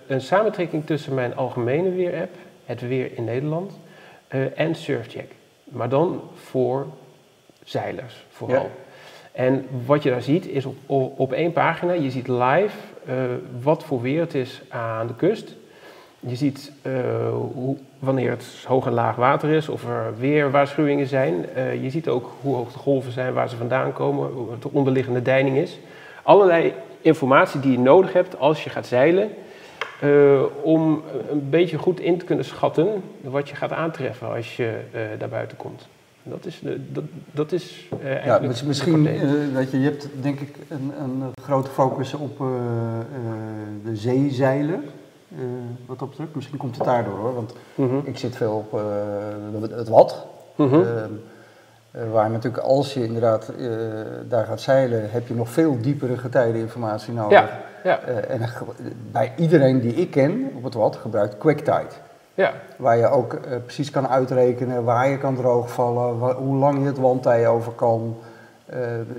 een 0.06 0.20
samentrekking 0.20 0.86
tussen 0.86 1.14
mijn 1.14 1.36
algemene 1.36 1.90
weer-app, 1.90 2.34
het 2.64 2.80
Weer 2.88 3.10
in 3.14 3.24
Nederland, 3.24 3.72
en 4.54 4.74
Surfcheck. 4.74 5.32
Maar 5.64 5.88
dan 5.88 6.20
voor 6.34 6.86
zeilers 7.64 8.24
vooral. 8.30 8.62
Ja. 8.62 8.70
En 9.32 9.66
wat 9.86 10.02
je 10.02 10.10
daar 10.10 10.22
ziet 10.22 10.46
is 10.46 10.64
op, 10.64 10.76
op, 10.86 11.18
op 11.18 11.32
één 11.32 11.52
pagina, 11.52 11.92
je 11.92 12.10
ziet 12.10 12.28
live 12.28 12.76
wat 13.60 13.84
voor 13.84 14.00
weer 14.00 14.20
het 14.20 14.34
is 14.34 14.62
aan 14.68 15.06
de 15.06 15.14
kust 15.14 15.54
je 16.26 16.36
ziet 16.36 16.72
uh, 16.82 16.92
hoe, 17.54 17.76
wanneer 17.98 18.30
het 18.30 18.64
hoog 18.66 18.86
en 18.86 18.92
laag 18.92 19.16
water 19.16 19.50
is, 19.50 19.68
of 19.68 19.84
er 19.84 20.14
weer 20.18 20.50
waarschuwingen 20.50 21.06
zijn. 21.06 21.46
Uh, 21.56 21.82
je 21.82 21.90
ziet 21.90 22.08
ook 22.08 22.30
hoe 22.40 22.54
hoog 22.54 22.72
de 22.72 22.78
golven 22.78 23.12
zijn, 23.12 23.32
waar 23.32 23.48
ze 23.48 23.56
vandaan 23.56 23.92
komen, 23.92 24.30
hoe 24.30 24.58
de 24.60 24.68
onderliggende 24.72 25.22
deining 25.22 25.56
is. 25.56 25.78
Allerlei 26.22 26.72
informatie 27.00 27.60
die 27.60 27.72
je 27.72 27.78
nodig 27.78 28.12
hebt 28.12 28.38
als 28.38 28.64
je 28.64 28.70
gaat 28.70 28.86
zeilen, 28.86 29.30
uh, 30.04 30.42
om 30.62 31.02
een 31.30 31.50
beetje 31.50 31.78
goed 31.78 32.00
in 32.00 32.18
te 32.18 32.24
kunnen 32.24 32.44
schatten 32.44 33.02
wat 33.20 33.48
je 33.48 33.54
gaat 33.54 33.72
aantreffen 33.72 34.34
als 34.34 34.56
je 34.56 34.80
daar 35.18 35.28
buiten 35.28 35.56
komt. 35.56 35.88
Dat 36.26 36.46
is, 36.46 36.62
dat, 36.92 37.04
dat 37.32 37.52
is 37.52 37.88
uh, 38.02 38.24
ja, 38.24 38.40
misschien, 38.64 39.06
uh, 39.06 39.54
weet 39.54 39.70
je, 39.70 39.80
je 39.80 39.84
hebt 39.84 40.08
denk 40.20 40.40
ik 40.40 40.56
een, 40.68 40.92
een 41.02 41.32
grote 41.42 41.70
focus 41.70 42.14
op 42.14 42.40
uh, 42.40 42.48
de 43.84 43.96
zeezeilen. 43.96 44.84
Wat 45.86 45.98
dat 45.98 46.08
betreft. 46.08 46.34
Misschien 46.34 46.58
komt 46.58 46.76
het 46.76 46.84
daardoor 46.84 47.18
hoor, 47.18 47.34
want 47.34 47.54
-huh. 47.74 47.96
ik 48.04 48.18
zit 48.18 48.36
veel 48.36 48.52
op 48.52 48.80
het 49.70 49.88
wat. 49.88 50.26
-huh. 50.56 50.72
Ehm, 50.72 51.10
waar 52.12 52.30
natuurlijk 52.30 52.64
als 52.64 52.94
je 52.94 53.04
inderdaad 53.04 53.52
daar 54.28 54.44
gaat 54.44 54.60
zeilen, 54.60 55.10
heb 55.10 55.28
je 55.28 55.34
nog 55.34 55.48
veel 55.48 55.80
diepere 55.80 56.16
getijdeninformatie 56.16 57.12
nodig. 57.12 57.30
Ja, 57.32 57.60
ja. 57.84 58.00
en 58.00 58.40
bij 59.12 59.32
iedereen 59.36 59.80
die 59.80 59.94
ik 59.94 60.10
ken 60.10 60.50
op 60.56 60.64
het 60.64 60.74
wat 60.74 60.96
gebruikt 60.96 61.38
QuickTide. 61.38 62.03
Ja. 62.34 62.52
Waar 62.76 62.96
je 62.96 63.08
ook 63.08 63.38
precies 63.64 63.90
kan 63.90 64.08
uitrekenen 64.08 64.84
waar 64.84 65.08
je 65.08 65.18
kan 65.18 65.36
droogvallen, 65.36 66.18
waar, 66.18 66.34
hoe 66.34 66.56
lang 66.56 66.78
je 66.78 66.86
het 66.86 66.98
wandtij 66.98 67.48
over 67.48 67.72
kan. 67.72 68.16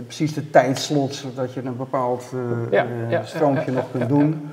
precies 0.05 0.34
de 0.34 0.50
tijdslots, 0.50 1.22
zodat 1.22 1.53
je 1.53 1.62
een 1.63 1.77
bepaald 1.77 2.24
ja, 2.72 3.24
stroompje 3.24 3.72
nog 3.72 3.91
kunt 3.91 4.10
doen. 4.10 4.50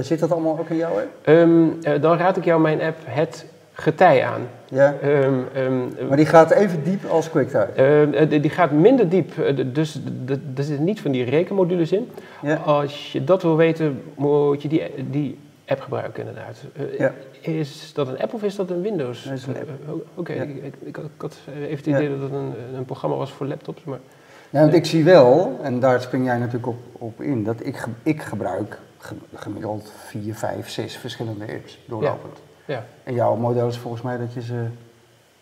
zit 0.00 0.20
dat 0.20 0.32
allemaal 0.32 0.58
ook 0.58 0.68
in 0.68 0.76
jouw 0.76 0.92
app? 0.92 1.28
Um, 1.28 1.78
dan 2.00 2.18
raad 2.18 2.36
ik 2.36 2.44
jou 2.44 2.60
mijn 2.60 2.82
app 2.82 2.96
Het 3.04 3.46
Getij 3.78 4.24
aan. 4.24 4.48
Ja. 4.68 4.94
Um, 5.04 5.46
um, 5.56 5.92
maar 6.08 6.16
die 6.16 6.26
gaat 6.26 6.50
even 6.50 6.84
diep 6.84 7.04
als 7.04 7.30
QuickTime? 7.30 8.40
die 8.40 8.50
gaat 8.50 8.70
minder 8.70 9.08
diep, 9.08 9.32
dus 9.72 10.00
er 10.56 10.64
zitten 10.64 10.84
niet 10.84 11.00
van 11.00 11.10
die 11.10 11.24
rekenmodules 11.24 11.92
in. 11.92 12.10
Ja. 12.42 12.54
Als 12.54 13.12
je 13.12 13.24
dat 13.24 13.42
wil 13.42 13.56
weten, 13.56 14.02
moet 14.14 14.62
je 14.62 14.68
die, 14.68 14.82
die 15.10 15.38
app 15.66 15.80
gebruiken 15.80 16.26
inderdaad. 16.26 16.56
Ja. 16.98 17.12
Is 17.40 17.92
dat 17.94 18.08
een 18.08 18.18
app 18.18 18.34
of 18.34 18.42
is 18.42 18.56
dat 18.56 18.70
een 18.70 18.82
Windows? 18.82 19.24
Dat 19.24 19.32
is 19.32 19.46
een 19.46 19.56
app. 19.56 19.70
Oké, 20.14 20.32
ik, 20.32 20.64
ik, 20.64 20.74
ik, 20.80 20.96
had 21.16 21.36
even 21.48 21.76
het 21.76 21.86
idee 21.86 22.08
dat 22.08 22.20
het 22.20 22.32
een, 22.32 22.54
een 22.74 22.84
programma 22.84 23.16
was 23.16 23.32
voor 23.32 23.46
laptops, 23.46 23.84
maar... 23.84 23.98
Ja, 24.50 24.60
want 24.60 24.74
ik 24.74 24.84
zie 24.84 25.04
wel, 25.04 25.58
en 25.62 25.80
daar 25.80 26.00
spring 26.00 26.24
jij 26.24 26.38
natuurlijk 26.38 26.66
op, 26.66 26.78
op 26.92 27.20
in, 27.20 27.44
dat 27.44 27.66
ik, 27.66 27.84
ik 28.02 28.22
gebruik 28.22 28.78
gemiddeld 29.34 29.92
vier, 30.06 30.34
vijf, 30.34 30.68
zes 30.68 30.96
verschillende 30.96 31.44
apps 31.54 31.78
doorlopend. 31.86 32.38
Ja. 32.64 32.74
ja. 32.74 32.84
En 33.04 33.14
jouw 33.14 33.36
model 33.36 33.68
is 33.68 33.78
volgens 33.78 34.02
mij 34.02 34.18
dat 34.18 34.32
je 34.32 34.42
ze 34.42 34.66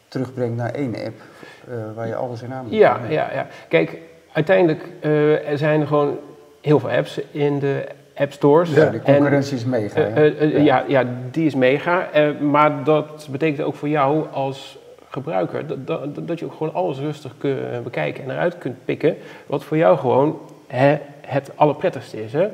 terugbrengt 0.09 0.57
naar 0.57 0.71
één 0.71 0.95
app 0.95 1.21
uh, 1.69 1.75
waar 1.95 2.07
je 2.07 2.15
alles 2.15 2.43
in 2.43 2.53
aan 2.53 2.65
moet. 2.65 2.75
Ja, 2.75 3.01
ja, 3.09 3.33
ja. 3.33 3.47
Kijk, 3.69 3.99
uiteindelijk 4.33 4.89
uh, 5.01 5.49
er 5.49 5.59
zijn 5.59 5.81
er 5.81 5.87
gewoon 5.87 6.19
heel 6.61 6.81
veel 6.81 6.91
apps 6.91 7.21
in 7.31 7.59
de 7.59 7.87
app 8.15 8.33
stores. 8.33 8.75
Ja, 8.75 8.91
de 8.91 9.01
concurrentie 9.01 9.57
is 9.57 9.65
mega. 9.65 10.09
Uh, 10.09 10.65
ja. 10.65 10.85
ja. 10.89 11.05
die 11.31 11.47
is 11.47 11.55
mega. 11.55 12.09
maar 12.41 12.85
dat 12.85 13.29
betekent 13.31 13.67
ook 13.67 13.75
voor 13.75 13.89
jou 13.89 14.25
als 14.33 14.79
gebruiker 15.09 15.67
dat, 15.67 15.87
dat, 15.87 16.29
dat 16.29 16.39
je 16.39 16.45
ook 16.45 16.53
gewoon 16.53 16.75
alles 16.75 16.99
rustig 16.99 17.35
kunt 17.39 17.83
bekijken 17.83 18.25
en 18.25 18.31
eruit 18.31 18.59
kunt 18.59 18.85
pikken. 18.85 19.17
Wat 19.47 19.65
voor 19.65 19.77
jou 19.77 19.99
gewoon 19.99 20.39
hè, 20.67 20.99
het 21.21 21.51
allerprettigste 21.55 22.25
is. 22.25 22.33
Hè? 22.33 22.49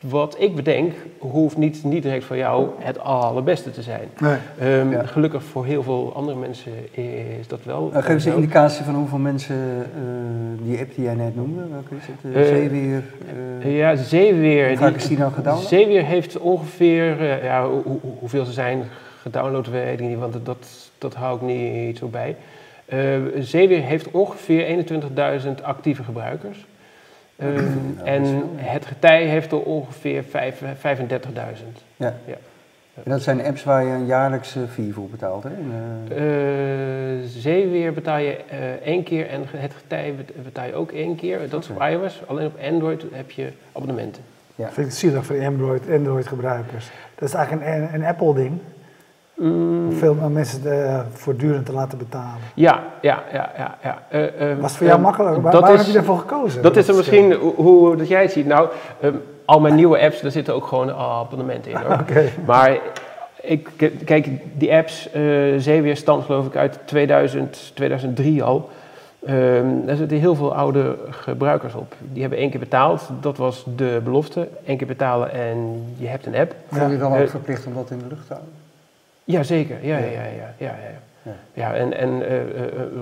Wat 0.00 0.36
ik 0.38 0.54
bedenk, 0.54 0.94
hoeft 1.18 1.56
niet, 1.56 1.84
niet 1.84 2.02
direct 2.02 2.24
voor 2.24 2.36
jou 2.36 2.68
het 2.78 2.98
allerbeste 2.98 3.70
te 3.70 3.82
zijn. 3.82 4.08
Nee. 4.18 4.78
Um, 4.80 5.06
Gelukkig 5.06 5.42
voor 5.42 5.64
heel 5.64 5.82
veel 5.82 6.12
andere 6.14 6.38
mensen 6.38 6.72
is 7.38 7.48
dat 7.48 7.60
wel. 7.64 7.90
Uh, 7.94 8.02
geef 8.02 8.08
eens 8.08 8.24
een 8.24 8.34
indicatie 8.34 8.84
van 8.84 8.94
hoeveel 8.94 9.18
mensen 9.18 9.56
uh, 9.56 10.66
die 10.68 10.78
app 10.78 10.94
die 10.94 11.04
jij 11.04 11.14
net 11.14 11.36
noemde, 11.36 11.68
welke 11.70 11.94
is 11.94 12.06
het? 12.06 12.36
Uh, 12.36 12.46
Zeeweer? 12.46 13.02
ja, 13.64 13.96
Zeeweer. 13.96 14.76
Vaak 14.76 14.94
is 14.94 15.08
die 15.08 15.18
nou 15.18 15.32
gedownload? 15.32 15.68
Zeeweer 15.68 16.04
heeft 16.04 16.38
ongeveer, 16.38 17.44
ja, 17.44 17.62
ho 17.62 18.00
hoeveel 18.18 18.44
ze 18.44 18.52
zijn 18.52 18.82
gedownload 19.20 19.66
weet 19.68 20.00
ik 20.00 20.06
niet, 20.06 20.18
want 20.18 20.36
dat, 20.44 20.90
dat 20.98 21.14
hou 21.14 21.36
ik 21.36 21.42
niet 21.42 21.98
zo 21.98 22.08
bij. 22.08 22.36
Zeeweer 23.38 23.82
heeft 23.82 24.10
ongeveer 24.10 24.84
21.000 25.42 25.62
actieve 25.62 26.02
gebruikers. 26.02 26.66
Um, 27.42 27.98
en 28.04 28.42
het 28.56 28.86
getij 28.86 29.26
heeft 29.26 29.52
er 29.52 29.62
ongeveer 29.62 30.24
35.000. 30.24 30.30
Ja. 31.96 32.14
ja. 32.24 32.36
En 33.04 33.10
dat 33.10 33.22
zijn 33.22 33.44
apps 33.44 33.64
waar 33.64 33.84
je 33.84 33.92
een 33.92 34.06
jaarlijkse 34.06 34.66
fee 34.68 34.92
voor 34.92 35.08
betaalt, 35.08 35.44
hè? 35.44 35.50
Uh, 35.50 37.24
zeeweer 37.26 37.92
betaal 37.92 38.18
je 38.18 38.38
uh, 38.52 38.70
één 38.70 39.02
keer 39.02 39.28
en 39.28 39.44
het 39.56 39.74
getij 39.74 40.14
betaal 40.42 40.66
je 40.66 40.74
ook 40.74 40.92
één 40.92 41.16
keer. 41.16 41.48
Dat 41.48 41.62
is 41.62 41.66
voor 41.66 41.88
iOS. 41.88 42.22
Alleen 42.26 42.46
op 42.46 42.58
Android 42.62 43.04
heb 43.12 43.30
je 43.30 43.52
abonnementen. 43.72 44.22
Ja. 44.54 44.66
Ik 44.66 44.72
vind 44.72 44.86
het 44.86 44.96
zielig 44.96 45.26
voor 45.26 45.44
Android, 45.44 45.90
Android 45.90 46.26
gebruikers. 46.26 46.90
Dat 47.14 47.28
is 47.28 47.34
eigenlijk 47.34 47.66
een, 47.66 47.94
een 47.94 48.04
Apple 48.04 48.34
ding. 48.34 48.60
Mm. 49.38 49.92
Veel 49.92 50.14
mensen 50.14 50.60
uh, 50.64 51.00
voortdurend 51.12 51.66
te 51.66 51.72
laten 51.72 51.98
betalen. 51.98 52.38
Ja, 52.54 52.82
ja, 53.00 53.22
ja. 53.32 53.50
ja, 53.56 53.76
ja. 53.82 54.02
Uh, 54.12 54.60
Was 54.60 54.70
het 54.70 54.78
voor 54.78 54.86
jou 54.86 55.00
makkelijk? 55.00 55.42
Waar, 55.42 55.52
waarom 55.52 55.76
heb 55.76 55.86
je 55.86 55.98
ervoor 55.98 56.18
gekozen? 56.18 56.62
Dat, 56.62 56.76
is 56.76 56.88
er 56.88 56.94
misschien 56.94 57.32
hoe, 57.32 57.96
dat 57.96 58.08
jij 58.08 58.22
het 58.22 58.32
ziet. 58.32 58.46
Nou, 58.46 58.68
um, 59.04 59.20
al 59.44 59.60
mijn 59.60 59.74
nieuwe 59.74 60.00
apps, 60.00 60.20
daar 60.20 60.30
zitten 60.30 60.54
ook 60.54 60.66
gewoon 60.66 60.92
abonnementen 60.92 61.70
in 61.70 61.76
hoor. 61.76 61.98
okay. 62.08 62.32
Maar 62.46 62.78
ik, 63.40 63.68
kijk, 64.04 64.28
die 64.58 64.74
apps, 64.74 65.08
uh, 65.14 65.58
Zeeweerstand 65.58 66.24
geloof 66.24 66.46
ik 66.46 66.56
uit 66.56 66.78
2000, 66.84 67.70
2003 67.74 68.42
al. 68.42 68.68
Um, 69.28 69.86
daar 69.86 69.96
zitten 69.96 70.18
heel 70.18 70.34
veel 70.34 70.54
oude 70.54 70.96
gebruikers 71.10 71.74
op. 71.74 71.94
Die 72.12 72.20
hebben 72.20 72.38
één 72.38 72.50
keer 72.50 72.60
betaald, 72.60 73.08
dat 73.20 73.36
was 73.36 73.64
de 73.76 74.00
belofte. 74.04 74.48
Eén 74.64 74.76
keer 74.76 74.86
betalen 74.86 75.32
en 75.32 75.84
je 75.96 76.06
hebt 76.06 76.26
een 76.26 76.36
app. 76.36 76.54
Voel 76.68 76.90
je 76.90 76.98
dan 76.98 77.16
ook 77.16 77.28
verplicht 77.28 77.66
om 77.66 77.74
dat 77.74 77.90
in 77.90 77.98
de 77.98 78.04
lucht 78.08 78.26
te 78.26 78.32
houden? 78.32 78.57
Ja, 79.28 79.42
zeker. 79.42 79.86
Ja, 79.86 79.98
ja, 79.98 80.04
ja. 80.04 80.24
ja, 80.24 80.54
ja, 80.58 80.74
ja. 81.22 81.32
ja 81.52 81.74
en, 81.74 81.96
en 81.96 82.10
uh, 82.10 82.32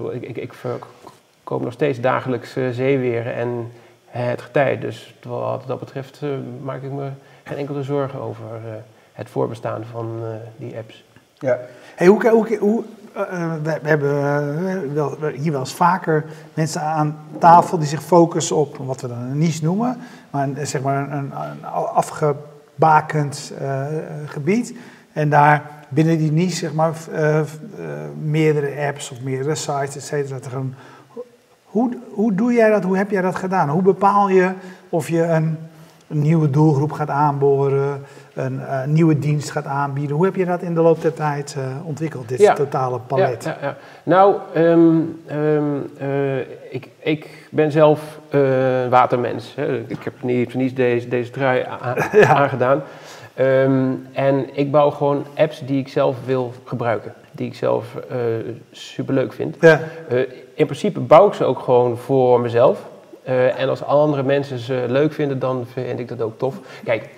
uh, 0.04 0.14
ik, 0.21 0.37
ik 0.37 0.52
verkoop 0.52 1.62
nog 1.62 1.73
steeds 1.73 2.00
dagelijks 2.00 2.56
zeeweren 2.71 3.35
en 3.35 3.73
het 4.06 4.42
getij. 4.42 4.78
Dus 4.78 5.14
wat 5.23 5.64
dat 5.66 5.78
betreft 5.78 6.23
maak 6.62 6.83
ik 6.83 6.92
me 6.92 7.09
geen 7.45 7.56
enkele 7.59 7.83
zorgen 7.83 8.21
over 8.21 8.45
het 9.12 9.28
voorbestaan 9.28 9.85
van 9.85 10.21
die 10.56 10.76
apps. 10.76 11.04
Ja. 11.38 11.59
Hey, 11.95 12.06
hoe, 12.06 12.28
hoe, 12.28 12.56
hoe 12.59 12.85
we, 13.62 13.78
we, 13.83 13.88
hebben 13.88 14.95
wel, 14.95 15.16
hier 15.35 15.52
wel 15.52 15.61
eens 15.61 15.75
vaker 15.75 16.25
mensen 16.54 16.80
aan 16.80 17.18
tafel 17.38 17.78
die 17.78 17.88
zich 17.88 18.02
focussen 18.02 18.56
op 18.56 18.76
wat 18.76 19.00
we 19.00 19.09
dan 19.09 19.18
een 19.18 19.38
niche 19.38 19.64
noemen, 19.64 19.99
maar 20.30 20.49
zeg 20.62 20.83
maar 20.83 21.12
een, 21.12 21.33
een 21.33 21.64
afgebakend 21.95 23.52
gebied. 24.26 24.75
En 25.12 25.28
daar 25.28 25.75
binnen 25.88 26.19
die 26.19 26.33
niche, 26.33 26.57
zeg 26.57 26.73
maar, 26.73 26.95
uh, 27.12 27.19
uh, 27.19 27.43
meerdere 28.23 28.87
apps 28.87 29.11
of 29.11 29.21
meerdere 29.21 29.55
sites, 29.55 29.97
et 29.97 30.02
cetera. 30.02 30.62
Hoe, 31.64 31.97
hoe 32.11 32.35
doe 32.35 32.52
jij 32.52 32.71
dat? 32.71 32.85
Hoe 32.85 32.97
heb 32.97 33.11
jij 33.11 33.23
dat 33.23 33.37
gedaan? 33.37 33.69
Hoe 33.69 33.83
bepaal 33.83 34.28
je 34.28 34.52
of 34.88 35.09
je 35.09 35.23
een, 35.23 35.59
een 36.09 36.21
nieuwe 36.21 36.50
doelgroep 36.50 36.93
gaat 36.93 37.11
aanboren, 37.11 38.05
een 38.35 38.55
uh, 38.55 38.85
nieuwe 38.85 39.19
dienst 39.19 39.50
gaat 39.50 39.66
aanbieden? 39.66 40.16
Hoe 40.16 40.25
heb 40.25 40.35
je 40.35 40.45
dat 40.45 40.62
in 40.62 40.75
de 40.75 40.81
loop 40.81 41.02
der 41.02 41.14
tijd 41.14 41.57
ontwikkeld, 41.85 42.28
dit 42.28 42.57
totale 42.57 42.99
palet? 42.99 43.45
Ja, 43.45 43.57
ja, 43.61 43.76
nou, 44.02 44.37
um, 44.57 45.21
um, 45.33 45.90
ik, 46.71 46.88
ik 46.99 47.49
ben 47.50 47.73
zelf 47.73 48.21
watermens. 48.90 49.52
Hè. 49.57 49.78
Ik 49.87 50.02
heb 50.02 50.23
niet 50.23 50.50
voor 50.50 50.61
niets 50.61 50.75
deze, 50.75 51.09
deze 51.09 51.31
trui 51.31 51.66
aangedaan. 52.28 52.83
Um, 53.40 54.07
en 54.12 54.47
ik 54.52 54.71
bouw 54.71 54.90
gewoon 54.90 55.25
apps 55.35 55.61
die 55.61 55.78
ik 55.78 55.88
zelf 55.88 56.16
wil 56.25 56.52
gebruiken, 56.64 57.14
die 57.33 57.47
ik 57.47 57.55
zelf 57.55 57.95
uh, 58.12 58.16
superleuk 58.71 59.33
vind. 59.33 59.57
Ja. 59.61 59.81
Uh, 60.12 60.19
in 60.55 60.64
principe 60.64 61.00
bouw 61.00 61.26
ik 61.26 61.35
ze 61.35 61.45
ook 61.45 61.59
gewoon 61.59 61.97
voor 61.97 62.40
mezelf. 62.40 62.85
Uh, 63.28 63.61
en 63.61 63.69
als 63.69 63.85
andere 63.85 64.23
mensen 64.23 64.59
ze 64.59 64.85
leuk 64.88 65.12
vinden, 65.12 65.38
dan 65.38 65.66
vind 65.73 65.99
ik 65.99 66.09
dat 66.09 66.23
ook 66.23 66.38
tof. 66.38 66.59
Kijk, 66.85 67.09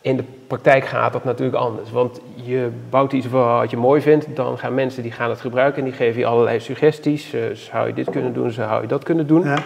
in 0.00 0.16
de 0.16 0.24
praktijk 0.46 0.84
gaat 0.84 1.12
dat 1.12 1.24
natuurlijk 1.24 1.56
anders. 1.56 1.90
Want 1.90 2.20
je 2.34 2.70
bouwt 2.90 3.12
iets 3.12 3.28
wat 3.28 3.70
je 3.70 3.76
mooi 3.76 4.00
vindt, 4.00 4.26
dan 4.34 4.58
gaan 4.58 4.74
mensen 4.74 5.02
die 5.02 5.12
gaan 5.12 5.30
het 5.30 5.40
gebruiken 5.40 5.78
en 5.78 5.88
die 5.88 5.96
geven 5.98 6.20
je 6.20 6.26
allerlei 6.26 6.60
suggesties. 6.60 7.34
zou 7.52 7.86
je 7.86 7.94
dit 7.94 8.10
kunnen 8.10 8.32
doen, 8.32 8.50
zou 8.50 8.82
je 8.82 8.88
dat 8.88 9.04
kunnen 9.04 9.26
doen. 9.26 9.44
Ja. 9.44 9.58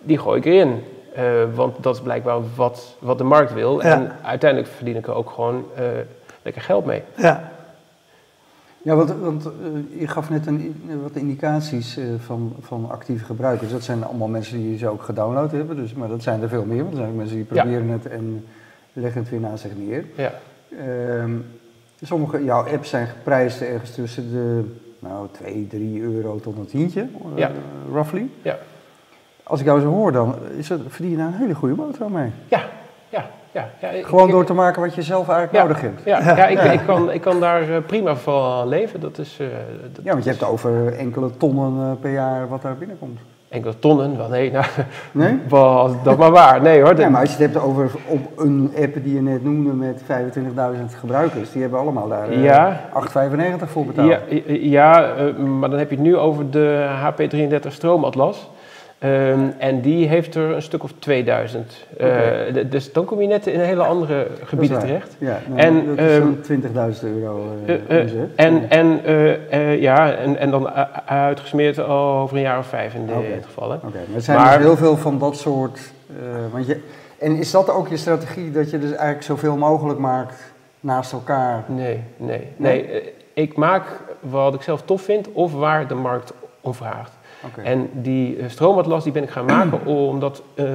Die 0.00 0.18
gooi 0.18 0.38
ik 0.38 0.44
erin. 0.44 0.82
Uh, 1.18 1.54
want 1.54 1.82
dat 1.82 1.94
is 1.94 2.00
blijkbaar 2.00 2.38
wat, 2.54 2.96
wat 2.98 3.18
de 3.18 3.24
markt 3.24 3.52
wil. 3.52 3.82
En 3.82 4.12
uiteindelijk 4.22 4.72
verdien 4.72 4.96
ik 4.96 5.06
er 5.06 5.14
ook 5.14 5.30
gewoon 5.30 5.64
uh, 5.78 5.84
lekker 6.42 6.62
geld 6.62 6.84
mee. 6.84 7.02
Ja, 7.16 7.50
ja 8.82 8.94
want, 8.94 9.14
want 9.20 9.46
uh, 9.46 10.00
je 10.00 10.08
gaf 10.08 10.30
net 10.30 10.46
een, 10.46 10.76
wat 11.02 11.14
indicaties 11.14 11.98
van, 12.18 12.56
van 12.60 12.90
actieve 12.90 13.24
gebruikers. 13.24 13.70
Dat 13.70 13.82
zijn 13.82 14.04
allemaal 14.04 14.28
mensen 14.28 14.58
die 14.58 14.78
ze 14.78 14.88
ook 14.88 15.02
gedownload 15.02 15.50
hebben. 15.50 15.76
Dus, 15.76 15.94
maar 15.94 16.08
dat 16.08 16.22
zijn 16.22 16.42
er 16.42 16.48
veel 16.48 16.64
meer. 16.64 16.82
Want 16.82 16.90
er 16.90 16.98
zijn 16.98 17.10
ook 17.10 17.16
mensen 17.16 17.36
die 17.36 17.44
proberen 17.44 17.88
het 17.88 18.06
en 18.06 18.46
leggen 18.92 19.20
het 19.20 19.30
weer 19.30 19.40
naast 19.40 19.62
zich 19.62 19.76
neer. 19.76 20.04
Ja. 20.14 20.32
Um, 21.22 21.46
sommige 22.02 22.44
jouw 22.44 22.66
apps 22.66 22.88
zijn 22.88 23.06
geprijsd 23.06 23.60
ergens 23.60 23.90
tussen 23.90 24.30
de 24.30 24.64
nou, 24.98 25.28
2, 25.32 25.66
3 25.66 26.00
euro 26.00 26.40
tot 26.40 26.56
een 26.56 26.66
tientje, 26.66 27.06
ja. 27.34 27.50
roughly. 27.92 28.28
Ja. 28.42 28.58
Als 29.46 29.60
ik 29.60 29.66
jou 29.66 29.80
zo 29.80 29.86
hoor, 29.86 30.12
dan 30.12 30.34
is 30.56 30.68
het, 30.68 30.80
verdien 30.88 31.10
je 31.10 31.16
daar 31.16 31.26
een 31.26 31.32
hele 31.32 31.54
goede 31.54 31.74
boterham 31.74 32.12
mee. 32.12 32.30
Ja, 32.48 32.60
ja, 33.08 33.24
ja. 33.50 33.68
ja 33.80 34.06
Gewoon 34.06 34.30
door 34.30 34.44
te 34.44 34.54
maken 34.54 34.82
wat 34.82 34.94
je 34.94 35.02
zelf 35.02 35.28
eigenlijk 35.28 35.64
nodig 35.64 35.80
hebt. 35.80 36.00
Ja, 36.04 36.18
ja, 36.36 36.46
ik, 36.46 36.72
ik, 36.72 36.80
kan, 36.86 37.12
ik 37.12 37.20
kan 37.20 37.40
daar 37.40 37.62
eh, 37.62 37.76
prima 37.86 38.16
van 38.16 38.68
leven. 38.68 39.00
Dat 39.00 39.18
is, 39.18 39.38
uh, 39.40 39.46
dat 39.92 40.04
ja, 40.04 40.12
want 40.12 40.24
je 40.24 40.30
hebt 40.30 40.44
over 40.44 40.96
enkele 40.98 41.36
tonnen 41.36 41.90
uh, 41.90 42.00
per 42.00 42.12
jaar 42.12 42.48
wat 42.48 42.62
daar 42.62 42.76
binnenkomt. 42.76 43.20
Enkele 43.48 43.78
tonnen? 43.78 44.16
Wel, 44.16 44.28
nee, 44.28 44.50
nou, 44.50 44.64
nee? 45.12 45.40
was 45.48 45.92
dat 46.02 46.18
maar 46.18 46.30
waar. 46.30 46.62
Nee 46.62 46.82
hoor. 46.82 46.98
Ja, 46.98 47.08
maar 47.08 47.20
als 47.20 47.36
je 47.36 47.42
het 47.42 47.52
hebt 47.52 47.64
over 47.64 47.90
op 48.06 48.20
een 48.36 48.72
app 48.82 48.94
die 49.02 49.14
je 49.14 49.22
net 49.22 49.44
noemde 49.44 49.72
met 49.72 50.02
25.000 50.02 50.04
gebruikers, 51.00 51.52
die 51.52 51.62
hebben 51.62 51.80
allemaal 51.80 52.08
daar 52.08 52.32
uh, 52.32 52.44
ja. 52.44 52.80
8,95 53.60 53.64
voor 53.64 53.86
betaald. 53.86 54.08
Ja, 54.08 54.20
ja 54.46 55.14
maar 55.36 55.70
dan 55.70 55.78
heb 55.78 55.90
je 55.90 55.96
het 55.96 56.04
nu 56.04 56.16
over 56.16 56.50
de 56.50 56.88
HP33 57.02 57.68
stroomatlas. 57.68 58.48
Um, 59.04 59.54
en 59.58 59.80
die 59.80 60.08
heeft 60.08 60.34
er 60.34 60.50
een 60.50 60.62
stuk 60.62 60.82
of 60.82 60.92
2000. 60.98 61.86
Uh, 62.00 62.08
dus 62.70 62.92
dan 62.92 63.04
kom 63.04 63.20
je 63.20 63.26
net 63.26 63.46
in 63.46 63.60
een 63.60 63.66
hele 63.66 63.82
andere 63.82 64.26
gebieden 64.44 64.78
terecht. 64.78 65.16
Ja, 65.18 65.40
nou, 65.46 65.60
en, 65.60 65.86
dat 65.86 65.98
is 65.98 66.16
um, 66.16 66.40
20.000 66.94 67.00
euro 67.02 67.46
uh, 67.66 67.74
uh, 67.88 68.22
En, 68.34 68.70
en, 68.70 69.00
ja, 69.80 70.14
en, 70.14 70.38
en 70.38 70.50
dan 70.50 70.70
uitgesmeerd 71.06 71.80
over 71.80 72.36
een 72.36 72.42
jaar 72.42 72.58
of 72.58 72.66
vijf 72.66 72.94
in 72.94 73.06
dit 73.06 73.16
okay. 73.16 73.42
geval. 73.42 73.68
Oké, 73.68 73.78
maar 73.82 74.14
er 74.14 74.22
zijn 74.22 74.38
dus 74.38 74.56
heel 74.56 74.76
veel 74.76 74.96
van 74.96 75.18
dat 75.18 75.36
soort... 75.36 75.80
want 76.52 76.66
je, 76.66 76.80
En 77.18 77.36
is 77.36 77.50
dat 77.50 77.70
ook 77.70 77.88
je 77.88 77.96
strategie, 77.96 78.50
dat 78.50 78.70
je 78.70 78.78
dus 78.78 78.90
eigenlijk 78.90 79.22
zoveel 79.22 79.56
mogelijk 79.56 79.98
maakt 79.98 80.52
naast 80.80 81.12
elkaar? 81.12 81.64
Nee, 81.66 82.00
nee, 82.16 82.48
nee. 82.56 82.86
nee. 82.86 83.12
Ik 83.32 83.56
maak 83.56 83.84
wat 84.20 84.54
ik 84.54 84.62
zelf 84.62 84.82
tof 84.82 85.02
vind 85.02 85.32
of 85.32 85.52
waar 85.52 85.86
de 85.86 85.94
markt 85.94 86.32
om 86.60 86.74
vraagt. 86.74 87.12
En 87.62 87.88
die 87.92 88.36
uh, 88.36 88.44
stroomatlas 88.48 89.04
die 89.04 89.12
ben 89.12 89.22
ik 89.22 89.30
gaan 89.30 89.44
maken 89.44 89.86
omdat 90.12 90.42
uh, 90.54 90.66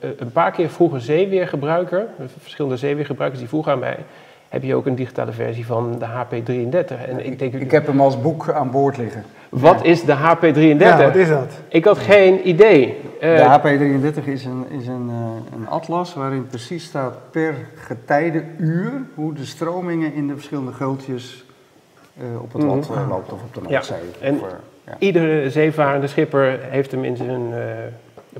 een 0.00 0.32
paar 0.32 0.50
keer 0.50 0.68
vroeger 0.68 1.00
zeeweergebruiker, 1.00 2.06
verschillende 2.38 2.76
zeeweergebruikers 2.76 3.40
die 3.40 3.48
vroegen 3.48 3.72
aan 3.72 3.78
mij, 3.78 3.96
heb 4.48 4.62
je 4.62 4.74
ook 4.74 4.86
een 4.86 4.94
digitale 4.94 5.32
versie 5.32 5.66
van 5.66 5.98
de 5.98 6.06
HP33. 6.06 7.08
En 7.08 7.26
ik, 7.26 7.38
denk, 7.38 7.54
ik 7.54 7.70
heb 7.70 7.86
hem 7.86 8.00
als 8.00 8.20
boek 8.20 8.50
aan 8.50 8.70
boord 8.70 8.96
liggen. 8.96 9.24
Wat 9.48 9.84
is 9.84 10.04
de 10.04 10.14
HP33? 10.14 10.76
Ja, 10.78 11.04
wat 11.04 11.16
is 11.16 11.28
dat? 11.28 11.52
Ik 11.68 11.84
had 11.84 11.98
geen 11.98 12.48
idee. 12.48 13.00
de 13.20 13.60
HP33 13.60 14.24
is 14.24 14.44
een, 14.44 14.66
is 14.68 14.86
een, 14.86 15.10
een 15.54 15.68
atlas 15.68 16.14
waarin 16.14 16.46
precies 16.46 16.84
staat 16.84 17.16
per 17.30 17.54
getijdenuur 17.74 18.92
hoe 19.14 19.32
de 19.32 19.44
stromingen 19.44 20.14
in 20.14 20.26
de 20.26 20.34
verschillende 20.34 20.72
gultjes 20.72 21.44
op 22.40 22.52
het 22.52 22.62
land 22.62 22.88
mm 22.88 23.08
loopt 23.08 23.32
of 23.32 23.42
op 23.42 23.54
de 23.54 23.60
Noordzee. 23.60 23.98
Ja. 24.20 24.26
En, 24.26 24.40
Iedere 24.98 25.50
zeevarende 25.50 26.06
schipper 26.06 26.58
heeft 26.60 26.90
hem 26.90 27.04
in 27.04 27.16
zijn 27.16 27.48
uh, 27.50 27.56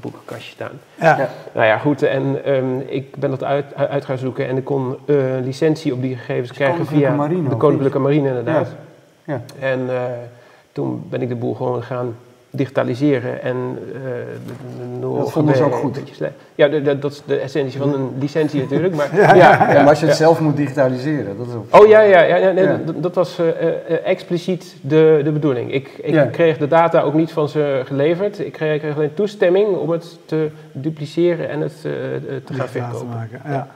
boekenkastje 0.01 0.53
staan. 0.53 0.81
Ja. 0.95 1.29
Nou 1.53 1.67
ja, 1.67 1.79
goed. 1.79 2.03
En 2.03 2.53
um, 2.55 2.83
ik 2.87 3.17
ben 3.17 3.31
dat 3.31 3.45
uit, 3.45 3.75
uit 3.75 4.05
gaan 4.05 4.19
zoeken 4.19 4.49
en 4.49 4.57
ik 4.57 4.65
kon 4.65 4.97
uh, 5.07 5.17
licentie 5.43 5.93
op 5.93 6.03
die 6.03 6.17
gegevens 6.17 6.53
krijgen 6.53 6.87
via 6.87 7.15
marine, 7.15 7.49
de 7.49 7.57
Koninklijke 7.57 7.99
Marine, 7.99 8.29
inderdaad. 8.29 8.69
Ja. 9.25 9.35
ja. 9.35 9.67
En 9.67 9.81
uh, 9.81 10.03
toen 10.73 11.07
ben 11.09 11.23
ik 11.23 11.29
de 11.29 11.35
boel 11.35 11.55
gewoon 11.55 11.83
gaan 11.83 12.17
digitaliseren 12.57 13.43
en 13.43 13.79
uh, 13.95 15.21
dat 15.21 15.33
vonden 15.33 15.57
ze 15.57 15.65
ook 15.65 15.75
goed. 15.75 16.01
Ja, 16.55 16.69
dat 16.95 17.13
is 17.13 17.23
de 17.27 17.37
essentie 17.37 17.81
van 17.81 17.95
een 17.95 18.11
licentie 18.19 18.61
natuurlijk. 18.61 18.95
Maar, 18.95 19.17
ja, 19.17 19.35
ja, 19.35 19.73
ja, 19.73 19.81
maar 19.81 19.89
als 19.89 20.01
je 20.01 20.07
het 20.07 20.17
zelf 20.17 20.41
moet 20.41 20.57
digitaliseren, 20.57 21.37
dat 21.37 21.47
is 21.47 21.55
ook... 21.55 21.83
Oh 21.83 21.89
ja, 21.89 22.01
ja, 22.01 22.23
ja, 22.23 22.51
nee, 22.51 22.67
dat, 23.01 23.15
was 23.15 23.39
uh, 23.39 23.47
uh, 23.47 23.53
expliciet 24.05 24.77
de, 24.81 25.21
de 25.25 25.33
bedoeling. 25.33 25.73
Ik, 25.73 25.89
ik 26.03 26.33
kreeg 26.33 26.59
de 26.59 26.69
data 26.69 27.01
ook 27.01 27.15
niet 27.15 27.33
van 27.33 27.49
ze 27.49 27.83
geleverd. 27.85 28.39
Ik 28.39 28.53
kreeg, 28.53 28.75
ik 28.75 28.81
kreeg 28.81 28.97
alleen 28.97 29.15
toestemming 29.15 29.77
om 29.77 29.91
het 29.91 30.19
te 30.27 30.51
dupliceren 30.73 31.49
en 31.49 31.61
het 31.61 31.81
te 31.81 32.55
gaan 32.55 32.69
verkopen. 32.69 33.29
Ja. 33.45 33.69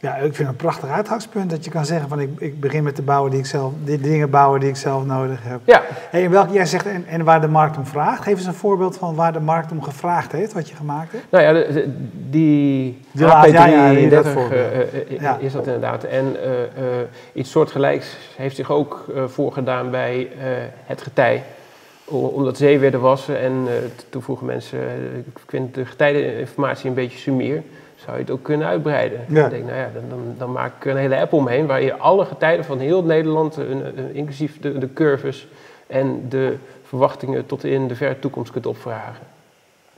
Ja, 0.00 0.14
ik 0.14 0.20
vind 0.20 0.38
het 0.38 0.48
een 0.48 0.56
prachtig 0.56 0.88
uitgangspunt 0.88 1.50
dat 1.50 1.64
je 1.64 1.70
kan 1.70 1.84
zeggen 1.84 2.08
van 2.08 2.20
ik, 2.20 2.30
ik 2.38 2.60
begin 2.60 2.82
met 2.82 2.96
de 2.96 3.02
bouwen 3.02 3.30
die 3.30 3.40
ik 3.40 3.46
zelf, 3.46 3.72
de 3.84 4.00
dingen 4.00 4.30
bouwen 4.30 4.60
die 4.60 4.68
ik 4.68 4.76
zelf 4.76 5.04
nodig 5.04 5.42
heb. 5.42 5.60
Ja. 5.64 5.82
Hey, 6.10 6.24
en 6.24 6.30
welke 6.30 6.52
jij 6.52 6.66
zegt 6.66 6.86
en, 6.86 7.06
en, 7.06 7.24
waar 7.24 7.40
de 7.40 7.48
markt 7.48 7.76
om 7.76 7.86
vraagt. 7.86 8.22
Geef 8.22 8.36
eens 8.36 8.46
een 8.46 8.54
voorbeeld 8.54 8.96
van 8.96 9.14
waar 9.14 9.32
de 9.32 9.40
markt 9.40 9.72
om 9.72 9.82
gevraagd 9.82 10.32
heeft, 10.32 10.52
wat 10.52 10.68
je 10.68 10.74
gemaakt 10.74 11.12
hebt. 11.12 11.24
Nou 11.30 11.44
ja, 11.44 11.52
de, 11.52 11.92
die 12.30 12.98
HP3 13.16 13.20
ja, 13.20 13.66
ja, 13.66 14.08
dat 14.08 14.26
uh, 14.26 15.34
is 15.38 15.52
dat 15.52 15.66
inderdaad. 15.66 16.04
En 16.04 16.36
uh, 16.44 16.50
iets 17.32 17.50
soortgelijks 17.50 18.16
heeft 18.36 18.56
zich 18.56 18.70
ook 18.70 19.04
voorgedaan 19.26 19.90
bij 19.90 20.28
het 20.84 21.02
getij 21.02 21.42
omdat 22.10 22.56
zeeweer 22.56 22.92
er 22.92 23.00
was 23.00 23.28
en 23.28 23.66
toen 24.08 24.22
vroegen 24.22 24.46
mensen, 24.46 24.78
ik 25.26 25.38
vind 25.46 25.74
de 25.74 25.86
getijdeninformatie 25.86 26.88
een 26.88 26.94
beetje 26.94 27.18
sumier 27.18 27.62
zou 28.08 28.20
je 28.20 28.26
het 28.26 28.32
ook 28.34 28.42
kunnen 28.42 28.66
uitbreiden. 28.66 29.20
Ja. 29.28 29.44
Ik 29.44 29.50
denk, 29.50 29.64
nou 29.64 29.76
ja, 29.76 29.88
dan, 29.94 30.02
dan, 30.08 30.34
dan, 30.38 30.52
maak 30.52 30.72
ik 30.76 30.84
een 30.84 30.96
hele 30.96 31.20
app 31.20 31.32
omheen 31.32 31.66
waar 31.66 31.82
je 31.82 31.96
alle 31.96 32.24
getijden 32.24 32.64
van 32.64 32.78
heel 32.78 33.04
Nederland, 33.04 33.58
inclusief 34.12 34.60
de, 34.60 34.78
de 34.78 34.92
curves 34.92 35.48
en 35.86 36.28
de 36.28 36.56
verwachtingen 36.82 37.46
tot 37.46 37.64
in 37.64 37.88
de 37.88 37.94
verre 37.94 38.18
toekomst 38.18 38.52
kunt 38.52 38.66
opvragen. 38.66 39.26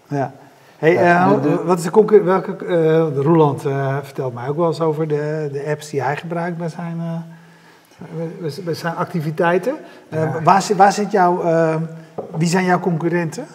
Ja. 0.08 0.32
Hey, 0.78 0.92
uh, 0.92 1.32
wat 1.64 1.78
is 1.78 1.84
de? 1.84 2.22
Welke, 2.24 2.56
uh, 2.64 3.22
Roeland 3.22 3.66
uh, 3.66 3.96
vertelt 4.02 4.34
mij 4.34 4.48
ook 4.48 4.56
wel 4.56 4.66
eens 4.66 4.80
over 4.80 5.08
de, 5.08 5.48
de 5.52 5.64
apps 5.66 5.90
die 5.90 6.02
hij 6.02 6.16
gebruikt 6.16 6.56
bij 6.58 6.68
zijn, 6.68 7.24
bij 8.64 8.74
zijn 8.74 8.94
activiteiten. 8.94 9.74
Ja. 10.08 10.42
waar, 10.42 10.64
waar 10.76 10.92
zit 10.92 11.10
jouw, 11.10 11.42
wie 12.36 12.48
zijn 12.48 12.64
jouw 12.64 12.80
concurrenten? 12.80 13.46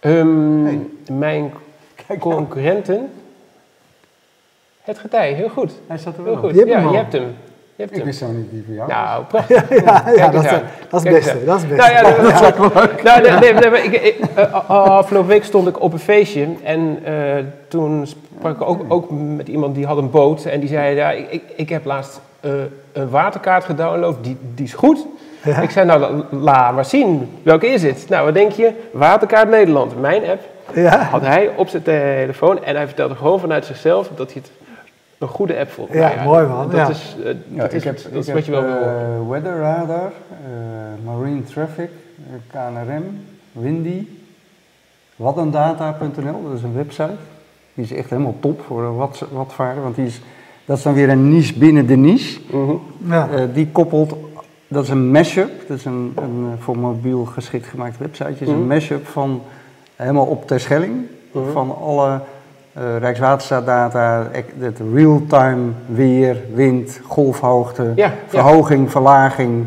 Um, 0.00 0.64
hey. 0.64 0.86
Mijn 1.10 1.52
concurrenten? 2.18 3.08
Het 4.84 4.98
getij, 4.98 5.32
heel 5.32 5.48
goed. 5.48 5.72
Hij 5.86 5.98
zat 5.98 6.16
er 6.16 6.24
wel. 6.24 6.32
Heel 6.32 6.42
goed. 6.42 6.58
Je 6.58 6.66
ja, 6.66 6.78
je 6.78 6.96
hebt 6.96 7.12
hem. 7.12 7.22
Je 7.76 7.82
hebt 7.82 7.90
ik 7.90 7.96
hem. 7.96 8.06
wist 8.06 8.18
zo 8.18 8.26
niet 8.30 8.50
die 8.50 8.62
van 8.66 8.74
jou. 8.74 8.88
Nou, 8.88 9.24
prachtig. 9.32 9.84
ja, 9.84 10.10
ja, 10.16 10.28
dat, 10.28 10.44
is, 10.44 10.50
dat, 10.88 11.04
is 11.04 11.10
het 11.10 11.12
beste. 11.12 11.44
Dat 11.44 11.56
is 11.56 11.62
het 11.62 11.76
beste. 11.76 11.92
Nou, 11.92 11.92
ja, 11.92 12.22
dat, 12.22 12.32
is 12.32 12.58
wel 12.58 12.70
leuk. 12.74 13.02
Nou, 13.02 13.22
nee, 13.22 13.52
nee, 13.52 13.70
nee, 13.70 13.82
ik, 13.82 13.92
ik, 13.92 14.18
uh, 14.38 14.70
afgelopen 14.70 15.28
week 15.28 15.44
stond 15.44 15.68
ik 15.68 15.80
op 15.80 15.92
een 15.92 15.98
feestje 15.98 16.48
en 16.62 16.98
uh, 17.08 17.44
toen 17.68 18.06
sprak 18.06 18.54
ik 18.54 18.68
ook, 18.68 18.84
ook 18.88 19.10
met 19.10 19.48
iemand 19.48 19.74
die 19.74 19.86
had 19.86 19.96
een 19.96 20.10
boot 20.10 20.44
en 20.44 20.60
die 20.60 20.68
zei, 20.68 20.94
ja, 20.94 21.10
ik, 21.10 21.42
ik 21.56 21.68
heb 21.68 21.84
laatst 21.84 22.20
uh, 22.40 22.52
een 22.92 23.10
waterkaart 23.10 23.64
gedownload, 23.64 24.16
die, 24.20 24.36
die 24.54 24.64
is 24.64 24.74
goed. 24.74 25.06
Ik 25.60 25.70
zei, 25.70 25.86
nou, 25.86 26.22
laat 26.30 26.74
maar 26.74 26.84
zien. 26.84 27.38
Welke 27.42 27.66
is 27.66 27.82
het? 27.82 28.06
Nou, 28.08 28.24
wat 28.24 28.34
denk 28.34 28.52
je? 28.52 28.70
Waterkaart 28.92 29.50
Nederland, 29.50 30.00
mijn 30.00 30.22
app. 30.24 30.42
Ja. 30.74 30.98
Had 31.02 31.22
hij 31.22 31.50
op 31.56 31.68
zijn 31.68 31.82
telefoon 31.82 32.64
en 32.64 32.76
hij 32.76 32.86
vertelde 32.86 33.14
gewoon 33.14 33.40
vanuit 33.40 33.64
zichzelf 33.64 34.08
dat 34.16 34.32
hij 34.32 34.42
het 34.42 34.63
een 35.18 35.28
goede 35.28 35.58
app 35.58 35.70
voor. 35.70 35.88
Ja, 35.92 36.10
ja 36.10 36.24
mooi 36.24 36.46
man. 36.46 36.70
Dat 36.70 36.76
ja. 36.76 36.88
is, 36.88 37.16
uh, 37.18 37.24
dat 37.48 37.72
is, 37.72 37.84
heb, 37.84 37.98
dat 38.12 38.26
is 38.26 38.32
wat 38.32 38.44
je 38.44 38.50
wel 38.50 38.62
wil 38.62 38.72
uh, 38.72 39.28
Weather 39.28 39.58
Radar, 39.58 40.12
uh, 40.30 41.04
Marine 41.04 41.42
Traffic, 41.42 41.90
KNRM, 42.46 43.04
Windy, 43.52 44.06
watendata.nl, 45.16 46.42
dat 46.42 46.56
is 46.56 46.62
een 46.62 46.74
website. 46.74 47.16
Die 47.74 47.84
is 47.84 47.92
echt 47.92 48.10
helemaal 48.10 48.36
top 48.40 48.62
voor 48.66 48.96
wat, 48.96 49.26
watvaarden, 49.32 49.82
want 49.82 49.94
die 49.94 50.06
is, 50.06 50.20
dat 50.64 50.76
is 50.76 50.82
dan 50.82 50.94
weer 50.94 51.08
een 51.08 51.28
niche 51.28 51.58
binnen 51.58 51.86
de 51.86 51.96
niche. 51.96 52.40
-huh. 52.50 52.68
Mhm. 52.98 53.12
ja. 53.12 53.46
die 53.52 53.68
koppelt, 53.72 54.14
dat 54.68 54.84
is 54.84 54.88
een 54.88 55.10
mashup, 55.10 55.68
dat 55.68 55.76
is 55.76 55.84
een, 55.84 56.12
een 56.16 56.56
voor 56.58 56.78
mobiel 56.78 57.24
geschikt 57.24 57.66
gemaakt 57.66 57.98
website, 57.98 58.30
is 58.30 58.38
-huh. 58.38 58.48
een 58.48 58.58
mhm. 58.58 58.66
mashup 58.66 59.06
van 59.06 59.42
helemaal 59.96 60.26
op 60.26 60.46
Terschelling, 60.46 61.06
-huh. 61.32 61.42
van 61.52 61.76
alle 61.76 62.20
uh, 62.78 62.98
Rijkswaterstaatdata, 62.98 64.26
het 64.58 64.80
real-time 64.94 65.72
weer, 65.86 66.36
wind, 66.54 67.00
golfhoogte, 67.04 68.10
verhoging, 68.26 68.90
verlaging. 68.90 69.66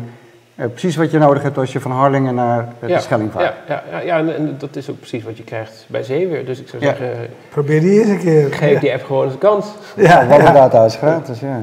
Uh, 0.56 0.66
precies 0.66 0.96
wat 0.96 1.10
je 1.10 1.18
nodig 1.18 1.42
hebt 1.42 1.58
als 1.58 1.72
je 1.72 1.80
van 1.80 1.90
Harlingen 1.90 2.34
naar 2.34 2.68
de 2.80 2.88
ja, 2.88 2.98
Schelling 3.00 3.32
vaart. 3.32 3.54
Ja, 3.68 3.82
ja, 3.90 3.98
ja, 4.00 4.18
en, 4.18 4.54
dat 4.58 4.76
is 4.76 4.90
ook 4.90 4.98
precies 4.98 5.24
wat 5.24 5.36
je 5.36 5.44
krijgt 5.44 5.86
bij 5.88 6.02
zeeweer. 6.02 6.46
Dus 6.46 6.60
ik 6.60 6.68
zou 6.68 6.82
zeggen... 6.82 7.10
Probeer 7.48 7.80
die 7.80 8.00
eens 8.00 8.08
een 8.08 8.18
keer. 8.18 8.52
Geef 8.52 8.80
die 8.80 8.92
app 8.92 9.04
gewoon 9.04 9.24
eens 9.24 9.32
een 9.32 9.38
kans. 9.38 9.66
Ja, 9.96 10.26
wat 10.26 10.40
data 10.40 10.84
is 10.84 10.96
gratis, 10.96 11.40
ja. 11.40 11.60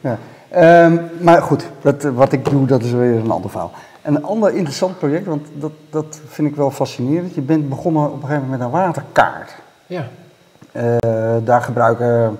ja. 0.00 0.18
Um, 0.84 1.00
maar 1.20 1.42
goed, 1.42 1.66
dat, 1.80 2.02
wat 2.02 2.32
ik 2.32 2.44
doe, 2.44 2.66
dat 2.66 2.82
is 2.82 2.92
weer 2.92 3.16
een 3.16 3.30
ander 3.30 3.50
verhaal. 3.50 3.72
Een 4.02 4.24
ander 4.24 4.54
interessant 4.54 4.98
project, 4.98 5.26
want 5.26 5.46
dat, 5.52 5.72
dat 5.90 6.20
vind 6.26 6.48
ik 6.48 6.56
wel 6.56 6.70
fascinerend. 6.70 7.34
Je 7.34 7.40
bent 7.40 7.68
begonnen 7.68 8.04
op 8.04 8.14
een 8.14 8.20
gegeven 8.20 8.42
moment 8.42 8.58
met 8.58 8.68
een 8.68 8.74
waterkaart. 8.74 9.54
Ja. 9.86 10.04
Uh, 10.76 11.36
daar 11.44 11.62
gebruiken 11.62 12.38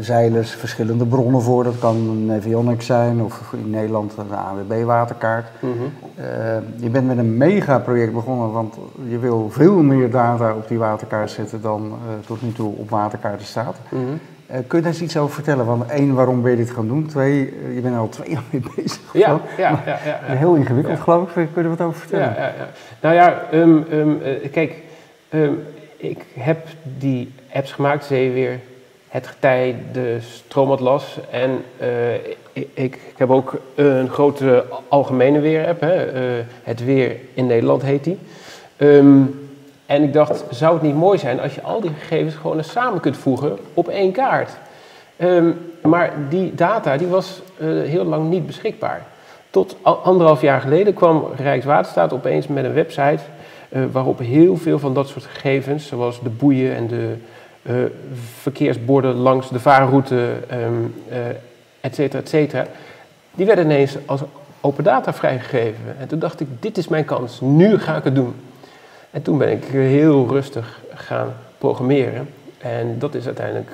zeilers 0.00 0.50
verschillende 0.50 1.06
bronnen 1.06 1.42
voor. 1.42 1.64
Dat 1.64 1.78
kan 1.78 1.96
een 1.96 2.36
avionics 2.36 2.86
zijn 2.86 3.22
of 3.22 3.52
in 3.52 3.70
Nederland 3.70 4.12
een 4.16 4.36
AWB-waterkaart. 4.36 5.46
Mm 5.60 5.72
-hmm. 5.72 5.92
uh, 6.18 6.24
je 6.76 6.90
bent 6.90 7.06
met 7.06 7.18
een 7.18 7.36
megaproject 7.36 8.12
begonnen, 8.12 8.52
want 8.52 8.76
je 9.08 9.18
wil 9.18 9.50
veel 9.50 9.82
meer 9.82 10.10
data 10.10 10.54
op 10.54 10.68
die 10.68 10.78
waterkaart 10.78 11.30
zetten 11.30 11.62
dan 11.62 11.82
uh, 11.82 12.26
tot 12.26 12.42
nu 12.42 12.52
toe 12.52 12.74
op 12.76 12.90
waterkaarten 12.90 13.46
staat. 13.46 13.76
Mm 13.88 14.04
-hmm. 14.06 14.20
kun 14.66 14.78
je 14.78 14.84
daar 14.84 14.92
eens 14.92 15.02
iets 15.02 15.16
over 15.16 15.34
vertellen? 15.34 15.66
Want 15.66 15.86
één, 15.86 16.14
waarom 16.14 16.42
ben 16.42 16.50
je 16.50 16.56
dit 16.56 16.70
gaan 16.70 16.88
doen? 16.88 17.06
Twee, 17.06 17.38
je 17.74 17.80
bent 17.80 17.94
er 17.94 18.00
al 18.00 18.08
twee 18.08 18.30
jaar 18.30 18.42
mee 18.50 18.62
bezig. 18.76 19.12
Ja, 19.12 19.40
ja, 19.56 19.82
ja, 19.86 19.98
ja, 20.04 20.34
Heel 20.34 20.54
ingewikkeld, 20.54 21.00
geloof 21.00 21.36
ik. 21.36 21.48
Kun 21.52 21.62
je 21.62 21.68
er 21.68 21.76
wat 21.76 21.86
over 21.86 22.00
vertellen? 22.00 22.34
Ja, 22.34 22.36
ja, 22.36 22.46
ja. 22.46 22.68
Nou 23.00 23.14
ja, 23.14 23.42
um, 23.52 23.84
um, 23.92 24.20
kijk, 24.50 24.82
um, 25.30 25.58
ik 26.10 26.24
heb 26.38 26.66
die 26.98 27.32
apps 27.52 27.72
gemaakt, 27.72 28.04
Zeeweer, 28.04 28.60
Het 29.08 29.26
Getij, 29.26 29.76
de 29.92 30.18
Stroomatlas. 30.20 31.18
En 31.30 31.64
uh, 31.80 32.14
ik, 32.52 32.68
ik, 32.74 32.98
heb 33.16 33.30
ook 33.30 33.60
een 33.74 34.10
grote 34.10 34.64
algemene 34.88 35.40
weer-app, 35.40 35.82
uh, 35.82 35.90
Het 36.62 36.84
Weer 36.84 37.16
in 37.34 37.46
Nederland 37.46 37.82
heet 37.82 38.04
die. 38.04 38.18
Um, 38.76 39.42
en 39.86 40.02
ik 40.02 40.12
dacht, 40.12 40.44
zou 40.50 40.72
het 40.74 40.82
niet 40.82 40.94
mooi 40.94 41.18
zijn 41.18 41.40
als 41.40 41.54
je 41.54 41.62
al 41.62 41.80
die 41.80 41.90
gegevens 41.98 42.34
gewoon 42.34 42.56
eens 42.56 42.70
samen 42.70 43.00
kunt 43.00 43.16
voegen 43.16 43.58
op 43.74 43.88
één 43.88 44.12
kaart? 44.12 44.50
Um, 45.16 45.58
maar 45.82 46.12
die 46.28 46.54
data 46.54 46.96
die 46.96 47.06
was 47.06 47.42
uh, 47.58 47.88
heel 47.88 48.04
lang 48.04 48.30
niet 48.30 48.46
beschikbaar. 48.46 49.06
Tot 49.50 49.76
anderhalf 49.82 50.40
jaar 50.40 50.60
geleden 50.60 50.94
kwam 50.94 51.26
Rijkswaterstaat 51.36 52.12
opeens 52.12 52.46
met 52.46 52.64
een 52.64 52.72
website 52.72 53.20
waarop 53.92 54.18
heel 54.18 54.56
veel 54.56 54.78
van 54.78 54.94
dat 54.94 55.08
soort 55.08 55.24
gegevens, 55.24 55.86
zoals 55.86 56.22
de 56.22 56.28
boeien 56.28 56.74
en 56.74 56.86
de 56.86 57.16
uh, 57.62 57.74
verkeersborden 58.40 59.14
langs 59.14 59.48
de 59.48 59.60
vaarroute, 59.60 60.32
um, 60.52 60.94
uh, 61.10 61.16
et 61.80 61.94
cetera, 61.94 62.22
et 62.22 62.28
cetera, 62.28 62.66
die 63.34 63.46
werden 63.46 63.64
ineens 63.64 63.96
als 64.06 64.20
open 64.60 64.84
data 64.84 65.12
vrijgegeven. 65.14 65.98
En 65.98 66.08
toen 66.08 66.18
dacht 66.18 66.40
ik, 66.40 66.46
dit 66.60 66.78
is 66.78 66.88
mijn 66.88 67.04
kans, 67.04 67.40
nu 67.40 67.78
ga 67.78 67.96
ik 67.96 68.04
het 68.04 68.14
doen. 68.14 68.34
En 69.10 69.22
toen 69.22 69.38
ben 69.38 69.50
ik 69.50 69.64
heel 69.64 70.28
rustig 70.28 70.80
gaan 70.94 71.34
programmeren. 71.58 72.28
En 72.58 72.98
dat 72.98 73.14
is 73.14 73.26
uiteindelijk 73.26 73.70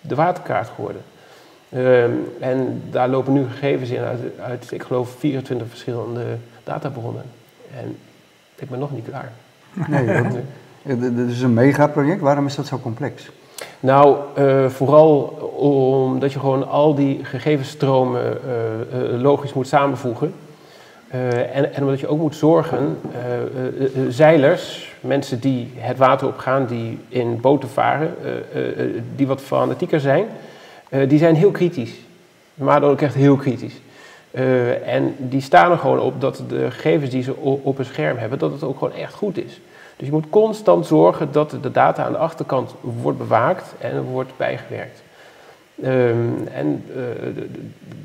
de 0.00 0.14
waterkaart 0.14 0.68
geworden. 0.68 1.02
Ehm, 1.68 2.10
en 2.40 2.82
daar 2.90 3.08
lopen 3.08 3.32
nu 3.32 3.44
gegevens 3.48 3.90
in 3.90 4.02
uit, 4.02 4.20
uit, 4.40 4.72
ik 4.72 4.82
geloof, 4.82 5.10
24 5.18 5.68
verschillende 5.68 6.24
databronnen. 6.64 7.24
En 7.76 7.96
ik 8.56 8.70
ben 8.70 8.78
nog 8.78 8.92
niet 8.92 9.04
klaar. 9.08 9.32
Nee, 9.88 10.06
dat 11.16 11.28
is 11.28 11.42
een 11.42 11.54
megaproject. 11.54 12.20
Waarom 12.20 12.46
is 12.46 12.54
dat 12.54 12.66
zo 12.66 12.78
complex? 12.78 13.30
Nou, 13.80 14.16
uh, 14.38 14.68
vooral 14.68 15.18
omdat 16.10 16.32
je 16.32 16.38
gewoon 16.38 16.68
al 16.68 16.94
die 16.94 17.24
gegevensstromen 17.24 18.38
uh, 18.92 19.20
logisch 19.20 19.52
moet 19.52 19.68
samenvoegen. 19.68 20.32
En, 21.52 21.74
en, 21.74 21.82
omdat 21.82 22.00
je 22.00 22.08
ook 22.08 22.18
moet 22.18 22.34
zorgen, 22.34 22.98
zeilers, 24.08 24.94
mensen 25.00 25.40
die 25.40 25.72
het 25.76 25.98
water 25.98 26.26
opgaan, 26.26 26.66
die 26.66 26.98
in 27.08 27.40
boten 27.40 27.68
varen, 27.68 28.14
die 29.16 29.26
wat 29.26 29.40
fanatieker 29.40 30.00
zijn, 30.00 30.26
die 31.08 31.18
zijn 31.18 31.34
heel 31.34 31.50
kritisch. 31.50 31.94
Maar 32.54 32.80
dan 32.80 32.90
ook 32.90 33.00
echt 33.00 33.14
heel 33.14 33.36
kritisch. 33.36 33.80
En 34.84 35.14
die 35.18 35.40
staan 35.40 35.70
er 35.70 35.78
gewoon 35.78 36.00
op 36.00 36.20
dat 36.20 36.42
de 36.48 36.70
gegevens 36.70 37.10
die 37.10 37.22
ze 37.22 37.36
op, 37.36 37.78
een 37.78 37.84
scherm 37.84 38.16
hebben, 38.16 38.38
dat 38.38 38.52
het 38.52 38.62
ook 38.62 38.78
gewoon 38.78 38.94
echt 38.94 39.14
goed 39.14 39.36
is. 39.38 39.60
Dus 39.96 40.06
je 40.06 40.12
moet 40.12 40.30
constant 40.30 40.86
zorgen 40.86 41.32
dat 41.32 41.50
de 41.62 41.70
data 41.70 42.04
aan 42.04 42.12
de 42.12 42.18
achterkant 42.18 42.74
wordt 42.80 43.18
bewaakt 43.18 43.74
en 43.78 44.02
wordt 44.02 44.36
bijgewerkt. 44.36 45.02
Um, 45.84 46.48
en 46.52 46.84
uh, 46.96 47.02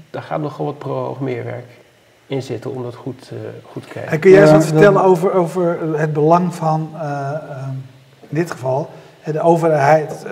daar 0.10 0.22
gaat 0.22 0.42
nogal 0.42 0.66
wat 0.66 0.78
programmeerwerk 0.78 1.66
in 2.28 2.42
zitten 2.42 2.72
om 2.72 2.84
dat 2.84 2.96
goed, 2.96 3.32
uh, 3.34 3.40
goed 3.72 3.84
te 3.84 3.90
krijgen. 3.90 4.12
En 4.12 4.20
kun 4.20 4.32
jij 4.32 4.42
eens 4.42 4.52
wat 4.52 4.66
vertellen 4.66 5.04
over, 5.04 5.34
over 5.34 5.78
het 5.98 6.14
belang 6.14 6.56
van, 6.56 6.90
uh, 6.94 7.32
um, 7.68 7.84
in 8.30 8.36
dit 8.36 8.52
geval, 8.52 8.90
de 9.26 9.42
overheid, 9.42 10.26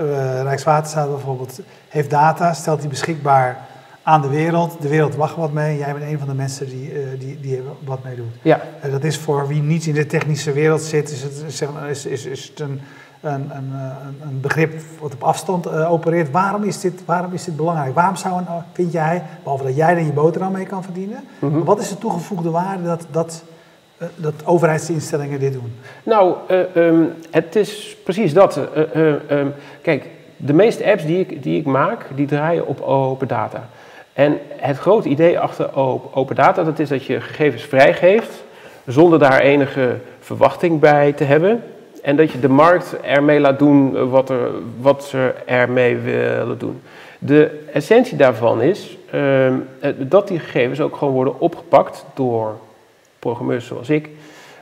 Rijkswaterstaat 0.44 1.10
bijvoorbeeld, 1.10 1.60
heeft 1.90 2.10
data, 2.10 2.54
stelt 2.54 2.80
die 2.80 2.90
beschikbaar 2.90 3.68
aan 4.04 4.22
de 4.22 4.30
wereld. 4.30 4.82
De 4.82 4.88
wereld 4.88 5.16
wacht 5.16 5.36
wat 5.36 5.54
mee. 5.54 5.78
Jij 5.78 5.94
bent 5.94 6.12
een 6.12 6.20
van 6.20 6.28
de 6.28 6.34
mensen 6.34 6.70
die, 6.70 6.94
uh, 6.94 7.20
die, 7.20 7.40
die 7.40 7.62
wat 7.84 8.04
mee 8.04 8.16
doet. 8.16 8.34
Ja. 8.42 8.62
Uh, 8.86 8.92
dat 8.92 9.04
is 9.04 9.18
voor 9.18 9.48
wie 9.48 9.62
niet 9.62 9.86
in 9.86 9.94
de 9.94 10.06
technische 10.06 10.52
wereld 10.52 10.82
zit, 10.82 11.12
is 11.12 11.24
het, 11.24 11.44
zeg 11.48 11.74
maar, 11.74 11.90
is, 11.90 12.06
is, 12.06 12.26
is 12.26 12.48
het 12.48 12.60
een, 12.60 12.82
een, 13.22 13.52
een, 13.56 13.74
een, 14.22 14.40
begrip 14.42 14.82
wat 15.00 15.14
op 15.14 15.24
afstand 15.24 15.68
uh, 15.68 15.92
opereert. 15.92 16.32
Waarom 16.32 16.64
is, 16.64 16.80
dit, 16.80 17.06
waarom 17.06 17.34
is 17.34 17.44
dit 17.44 17.56
belangrijk? 17.56 17.96
Waarom 17.96 18.16
zou 18.16 18.38
een, 18.38 18.46
vind 18.74 18.92
jij, 18.92 19.24
behalve 19.44 19.64
dat 19.64 19.76
jij 19.76 19.96
er 19.96 20.04
je 20.04 20.14
boterham 20.14 20.52
mee 20.52 20.66
kan 20.66 20.84
verdienen, 20.84 21.24
mm 21.40 21.52
-hmm. 21.52 21.64
wat 21.64 21.80
is 21.80 21.90
de 21.90 21.98
toegevoegde 21.98 22.50
waarde 22.50 22.84
dat, 22.84 23.08
dat, 23.12 23.44
dat 24.16 24.46
overheidsinstellingen 24.46 25.40
dit 25.40 25.54
doen? 25.54 25.74
Nou, 26.04 26.36
um, 26.76 27.14
het 27.32 27.56
is 27.56 27.98
precies 28.04 28.34
dat. 28.34 28.60
Um, 28.96 29.54
kijk, 29.82 30.08
de 30.38 30.54
meeste 30.54 30.92
apps 30.92 31.06
die 31.06 31.20
ik, 31.20 31.44
die 31.44 31.60
ik 31.60 31.66
maak, 31.66 32.06
die 32.16 32.28
draaien 32.28 32.68
op 32.68 32.82
open 32.82 33.28
data. 33.28 33.70
En 34.20 34.40
het 34.56 34.78
grote 34.78 35.10
idee 35.10 35.40
achter 35.40 35.76
open 36.14 36.36
data, 36.36 36.64
dat 36.64 36.80
is 36.80 36.90
dat 36.90 37.06
je 37.06 37.22
gegevens 37.22 37.64
vrijgeeft 37.64 38.44
zonder 38.86 39.20
daar 39.20 39.40
enige 39.40 39.96
verwachting 40.20 40.80
bij 40.80 41.14
te 41.14 41.24
hebben. 41.24 41.64
En 42.02 42.16
dat 42.16 42.32
je 42.32 42.40
de 42.40 42.50
markt 42.50 43.00
ermee 43.02 43.40
laat 43.40 43.60
doen 43.60 44.10
wat, 44.10 44.30
er, 44.30 44.50
wat 44.80 45.04
ze 45.04 45.34
ermee 45.46 45.98
willen 45.98 46.58
doen. 46.58 46.82
De 47.20 47.64
essentie 47.74 48.18
daarvan 48.18 48.62
is 48.62 48.98
uh, 49.16 49.54
dat 49.98 50.28
die 50.28 50.40
gegevens 50.40 50.82
ook 50.82 50.96
gewoon 50.96 51.14
worden 51.14 51.40
opgepakt 51.40 52.06
door 52.14 52.58
programmeurs 53.20 53.68
zoals 53.68 53.90
ik. 53.90 54.10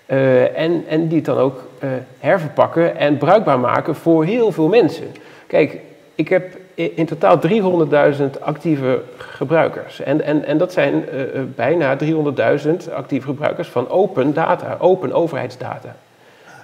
Uh, 0.08 0.58
en, 0.58 0.84
en 0.88 1.08
die 1.08 1.18
het 1.18 1.26
dan 1.26 1.38
ook 1.38 1.64
uh, 1.84 1.90
herverpakken 2.20 2.98
en 2.98 3.18
bruikbaar 3.18 3.60
maken 3.60 3.96
voor 3.96 4.26
heel 4.26 4.52
veel 4.52 4.68
mensen. 4.68 5.08
Kijk, 5.48 5.80
ik 6.16 6.30
heb 6.30 6.58
in 6.78 7.06
totaal 7.06 7.40
300.000 7.40 8.24
actieve 8.42 9.02
gebruikers. 9.18 10.02
En, 10.02 10.22
en, 10.22 10.46
en 10.46 10.58
dat 10.58 10.74
zijn 10.74 10.94
uh, 10.94 11.42
bijna 11.56 11.98
300.000 11.98 12.94
actieve 12.94 13.28
gebruikers 13.28 13.68
van 13.68 13.90
open 13.90 14.34
data, 14.34 14.78
open 14.80 15.14
overheidsdata. 15.14 15.96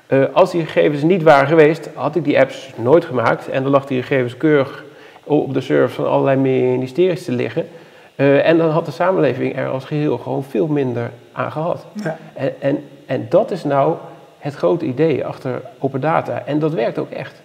Uh, 0.08 0.23
als 0.34 0.52
die 0.52 0.65
gegevens 0.65 1.02
niet 1.02 1.23
waren 1.23 1.47
geweest, 1.47 1.89
had 1.93 2.15
ik 2.15 2.23
die 2.23 2.39
apps 2.39 2.71
nooit 2.76 3.06
gemaakt. 3.06 3.49
En 3.49 3.63
dan 3.63 3.71
lag 3.71 3.86
die 3.86 4.02
gegevens 4.02 4.38
keurig 4.38 4.84
op 5.23 5.54
de 5.54 5.62
servers 5.62 5.93
van 5.93 6.08
allerlei 6.08 6.38
ministeries 6.38 7.26
te 7.26 7.32
liggen. 7.32 7.67
Uh, 8.15 8.47
en 8.47 8.58
dan 8.58 8.69
had 8.69 8.86
de 8.86 8.91
samenleving 8.91 9.58
er 9.58 9.67
als 9.67 9.86
geheel 9.86 10.17
gewoon 10.17 10.43
veel 10.43 10.67
minder 10.67 11.10
aan 11.32 11.52
gehad. 11.52 11.86
Ja. 12.04 12.17
En, 12.34 12.54
en, 12.60 12.84
en 13.06 13.26
dat 13.30 13.52
is 13.52 13.63
nou 13.63 13.95
het 14.38 14.56
grote 14.56 14.86
idee 14.86 15.26
achter 15.26 15.62
open 15.80 16.02
data. 16.02 16.43
En 16.45 16.60
dat 16.60 16.73
werkt 16.73 16.97
ook 16.97 17.12
echt. 17.12 17.41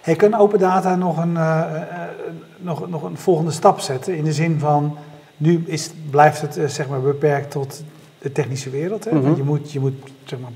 Hey, 0.00 0.16
kan 0.16 0.34
open 0.34 0.58
data 0.58 0.96
nog 0.96 1.18
een, 1.18 1.32
uh, 1.32 1.64
uh, 1.72 1.82
nog, 2.56 2.88
nog 2.88 3.02
een 3.02 3.16
volgende 3.16 3.50
stap 3.50 3.80
zetten? 3.80 4.16
In 4.16 4.24
de 4.24 4.32
zin 4.32 4.58
van, 4.58 4.96
nu 5.36 5.62
is, 5.66 5.90
blijft 6.10 6.40
het 6.40 6.58
uh, 6.58 6.66
zeg 6.66 6.88
maar 6.88 7.00
beperkt 7.00 7.50
tot 7.50 7.82
de 8.18 8.32
technische 8.32 8.70
wereld. 8.70 9.04
Hè? 9.04 9.10
Mm 9.10 9.16
-hmm. 9.16 9.26
Want 9.26 9.36
je 9.36 9.42
moet, 9.42 9.72
je 9.72 9.80
moet 9.80 9.94
zeg 10.24 10.38
maar, 10.38 10.50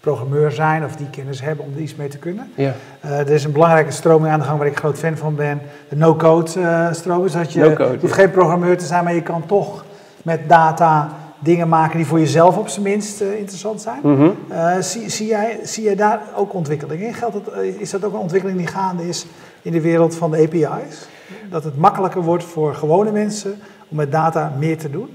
programmeur 0.00 0.50
zijn 0.50 0.84
of 0.84 0.96
die 0.96 1.10
kennis 1.10 1.40
hebben 1.40 1.64
om 1.64 1.72
er 1.74 1.80
iets 1.80 1.94
mee 1.94 2.08
te 2.08 2.18
kunnen. 2.18 2.52
Ja. 2.54 2.74
er 3.00 3.30
is 3.30 3.44
een 3.44 3.52
belangrijke 3.52 3.90
stroming 3.90 4.32
aan 4.32 4.38
de 4.38 4.44
gang 4.44 4.58
waar 4.58 4.66
ik 4.66 4.76
groot 4.76 4.98
fan 4.98 5.16
van 5.16 5.34
ben. 5.34 5.60
De 5.88 5.96
no-code 5.96 6.90
stroom. 6.92 7.22
Dus 7.22 7.32
dat 7.32 7.52
je, 7.52 7.60
no 7.60 7.74
-code, 7.74 7.92
je 7.92 7.98
hoeft 8.00 8.12
geen 8.12 8.30
programmeur 8.30 8.78
te 8.78 8.84
zijn, 8.84 9.04
maar 9.04 9.14
je 9.14 9.22
kan 9.22 9.46
toch 9.46 9.84
met 10.22 10.48
data 10.48 11.08
dingen 11.46 11.68
maken 11.68 11.96
die 11.96 12.06
voor 12.06 12.18
jezelf 12.18 12.56
op 12.56 12.68
zijn 12.68 12.84
minst 12.84 13.22
uh, 13.22 13.38
interessant 13.38 13.80
zijn. 13.80 13.98
Mm 14.02 14.16
-hmm. 14.16 14.36
uh, 14.50 14.78
zie, 14.78 15.10
zie, 15.10 15.26
jij, 15.26 15.58
zie 15.62 15.84
jij 15.84 15.96
daar 15.96 16.20
ook 16.36 16.54
ontwikkeling 16.54 17.02
in? 17.02 17.14
Geldt 17.14 17.34
het, 17.34 17.48
uh, 17.56 17.80
is 17.80 17.90
dat 17.90 18.04
ook 18.04 18.12
een 18.12 18.18
ontwikkeling 18.18 18.58
die 18.58 18.66
gaande 18.66 19.08
is 19.08 19.26
in 19.62 19.72
de 19.72 19.80
wereld 19.80 20.14
van 20.14 20.30
de 20.30 20.38
API's? 20.38 21.08
Dat 21.50 21.64
het 21.64 21.76
makkelijker 21.76 22.22
wordt 22.22 22.44
voor 22.44 22.74
gewone 22.74 23.12
mensen 23.12 23.58
om 23.88 23.96
met 23.96 24.12
data 24.12 24.52
meer 24.58 24.78
te 24.78 24.90
doen? 24.90 25.08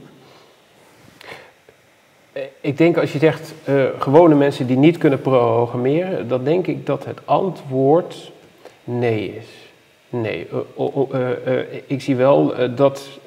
Ik 2.61 2.77
denk 2.77 2.97
als 2.97 3.13
je 3.13 3.19
zegt 3.19 3.53
gewone 3.99 4.35
mensen 4.35 4.67
die 4.67 4.77
niet 4.77 4.97
kunnen 4.97 5.21
programmeren, 5.21 6.27
dan 6.27 6.43
denk 6.43 6.67
ik 6.67 6.85
dat 6.85 7.05
het 7.05 7.19
antwoord 7.25 8.31
nee 8.83 9.35
is. 9.35 9.60
Nee, 10.13 10.47
uh, 10.77 10.87
uh, 10.93 11.29
uh, 11.47 11.59
ik 11.85 12.01
zie 12.01 12.15
wel 12.15 12.53
dat 12.75 13.19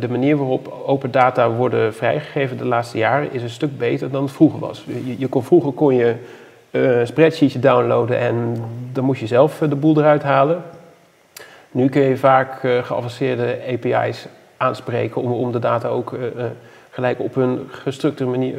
de 0.00 0.08
manier 0.10 0.36
waarop 0.36 0.82
open 0.86 1.10
data 1.10 1.50
worden 1.50 1.94
vrijgegeven 1.94 2.56
de 2.56 2.64
laatste 2.64 2.98
jaren 2.98 3.32
is 3.32 3.42
een 3.42 3.50
stuk 3.50 3.78
beter 3.78 4.10
dan 4.10 4.22
het 4.22 4.32
vroeger 4.32 4.58
was. 4.58 4.84
Je, 5.18 5.28
kon, 5.28 5.44
vroeger 5.44 5.72
kon 5.72 5.94
je 5.94 6.14
een 6.70 7.06
spreadsheetje 7.06 7.58
downloaden 7.58 8.18
en 8.18 8.56
dan 8.92 9.04
moest 9.04 9.20
je 9.20 9.26
zelf 9.26 9.58
de 9.58 9.76
boel 9.76 9.98
eruit 9.98 10.22
halen. 10.22 10.62
Nu 11.70 11.88
kun 11.88 12.02
je 12.02 12.16
vaak 12.16 12.58
geavanceerde 12.60 13.58
API's 13.72 14.26
aanspreken 14.56 15.22
om, 15.22 15.32
om 15.32 15.52
de 15.52 15.58
data 15.58 15.88
ook 15.88 16.18
gelijk 16.90 17.20
op 17.20 17.36
een 17.36 17.68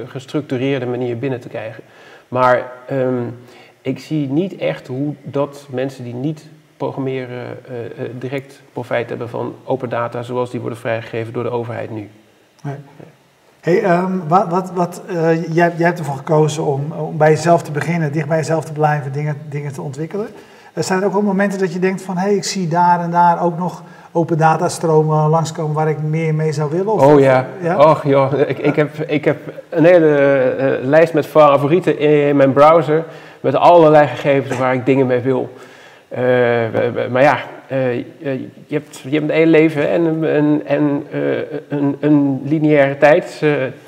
gestructureerde 0.07 0.85
manier, 0.85 1.17
binnen 1.17 1.39
te 1.39 1.47
krijgen. 1.47 1.83
Maar 2.27 2.71
um, 2.91 3.37
ik 3.81 3.99
zie 3.99 4.27
niet 4.27 4.55
echt 4.55 4.87
hoe 4.87 5.13
dat 5.23 5.67
mensen 5.71 6.03
die 6.03 6.13
niet 6.13 6.45
programmeren 6.77 7.57
uh, 7.69 8.05
uh, 8.05 8.09
direct 8.19 8.61
profijt 8.73 9.09
hebben 9.09 9.29
van 9.29 9.55
open 9.63 9.89
data 9.89 10.21
zoals 10.21 10.51
die 10.51 10.59
worden 10.59 10.79
vrijgegeven 10.79 11.33
door 11.33 11.43
de 11.43 11.49
overheid 11.49 11.89
nu. 11.91 12.09
Nee. 12.63 12.75
Hey, 13.59 13.97
um, 13.97 14.23
wat, 14.27 14.47
wat, 14.49 14.71
wat, 14.71 15.01
uh, 15.09 15.43
jij, 15.53 15.73
jij, 15.77 15.87
hebt 15.87 15.99
ervoor 15.99 16.15
gekozen 16.15 16.65
om, 16.65 16.91
om 16.91 17.17
bij 17.17 17.29
jezelf 17.29 17.61
te 17.61 17.71
beginnen, 17.71 18.11
dicht 18.11 18.27
bij 18.27 18.37
jezelf 18.37 18.65
te 18.65 18.71
blijven, 18.71 19.11
dingen, 19.11 19.37
dingen 19.49 19.73
te 19.73 19.81
ontwikkelen. 19.81 20.27
Er 20.73 20.83
zijn 20.83 21.05
ook 21.05 21.13
wel 21.13 21.21
momenten 21.21 21.59
dat 21.59 21.73
je 21.73 21.79
denkt 21.79 22.01
van, 22.01 22.17
hé, 22.17 22.27
hey, 22.27 22.35
ik 22.35 22.43
zie 22.43 22.67
daar 22.67 22.99
en 22.99 23.11
daar 23.11 23.41
ook 23.41 23.57
nog 23.57 23.83
open 24.11 24.37
datastromen 24.37 25.29
langskomen 25.29 25.75
waar 25.75 25.89
ik 25.89 26.01
meer 26.01 26.35
mee 26.35 26.51
zou 26.51 26.71
willen? 26.71 26.93
Of 26.93 27.05
oh 27.05 27.19
ja, 27.19 27.45
ja? 27.61 27.77
och 27.77 28.03
joh, 28.03 28.33
ik, 28.47 28.57
ik, 28.57 28.75
heb, 28.75 28.99
ik 28.99 29.25
heb 29.25 29.37
een 29.69 29.85
hele 29.85 30.79
lijst 30.81 31.13
met 31.13 31.25
favorieten 31.25 31.99
in 31.99 32.35
mijn 32.35 32.53
browser 32.53 33.03
met 33.41 33.55
allerlei 33.55 34.07
gegevens 34.07 34.57
waar 34.57 34.73
ik 34.73 34.85
dingen 34.85 35.07
mee 35.07 35.19
wil. 35.19 35.49
Uh, 36.11 36.19
maar 37.11 37.21
ja, 37.21 37.39
uh, 37.71 37.93
je, 37.93 38.45
hebt, 38.67 38.97
je 38.97 39.19
hebt 39.19 39.31
een 39.31 39.47
leven 39.47 39.89
en, 39.89 40.23
en, 40.25 40.61
en 40.65 41.03
een, 41.69 41.97
een, 41.99 42.41
lineaire 42.43 42.97
tijds, 42.97 43.43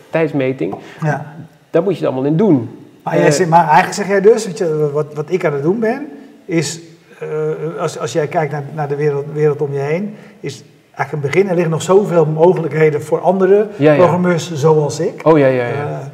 tijdsmeting. 0.09 0.75
Ja. 1.01 1.33
Daar 1.69 1.83
moet 1.83 1.97
je 1.97 1.99
het 1.99 2.07
allemaal 2.07 2.31
in 2.31 2.37
doen. 2.37 2.69
Maar, 3.03 3.17
jij 3.17 3.31
zegt, 3.31 3.49
maar 3.49 3.63
eigenlijk 3.63 3.93
zeg 3.93 4.07
jij 4.07 4.21
dus, 4.21 4.47
je, 4.55 4.89
wat, 4.93 5.13
wat 5.13 5.31
ik 5.31 5.45
aan 5.45 5.53
het 5.53 5.63
doen 5.63 5.79
ben, 5.79 6.07
is 6.45 6.79
als, 7.79 7.99
als 7.99 8.13
jij 8.13 8.27
kijkt 8.27 8.51
naar, 8.51 8.63
naar 8.73 8.87
de 8.87 8.95
wereld, 8.95 9.25
wereld 9.33 9.61
om 9.61 9.73
je 9.73 9.79
heen, 9.79 10.15
is 10.39 10.63
eigenlijk 10.95 11.11
een 11.11 11.31
begin. 11.31 11.49
Er 11.49 11.53
liggen 11.53 11.71
nog 11.71 11.81
zoveel 11.81 12.25
mogelijkheden 12.25 13.01
voor 13.01 13.19
andere 13.19 13.67
ja, 13.75 13.91
ja. 13.91 13.97
programmeurs 13.97 14.53
zoals 14.53 14.99
ik. 14.99 15.21
Oh 15.23 15.37
ja, 15.37 15.47
ja, 15.47 15.67
ja. 15.67 16.11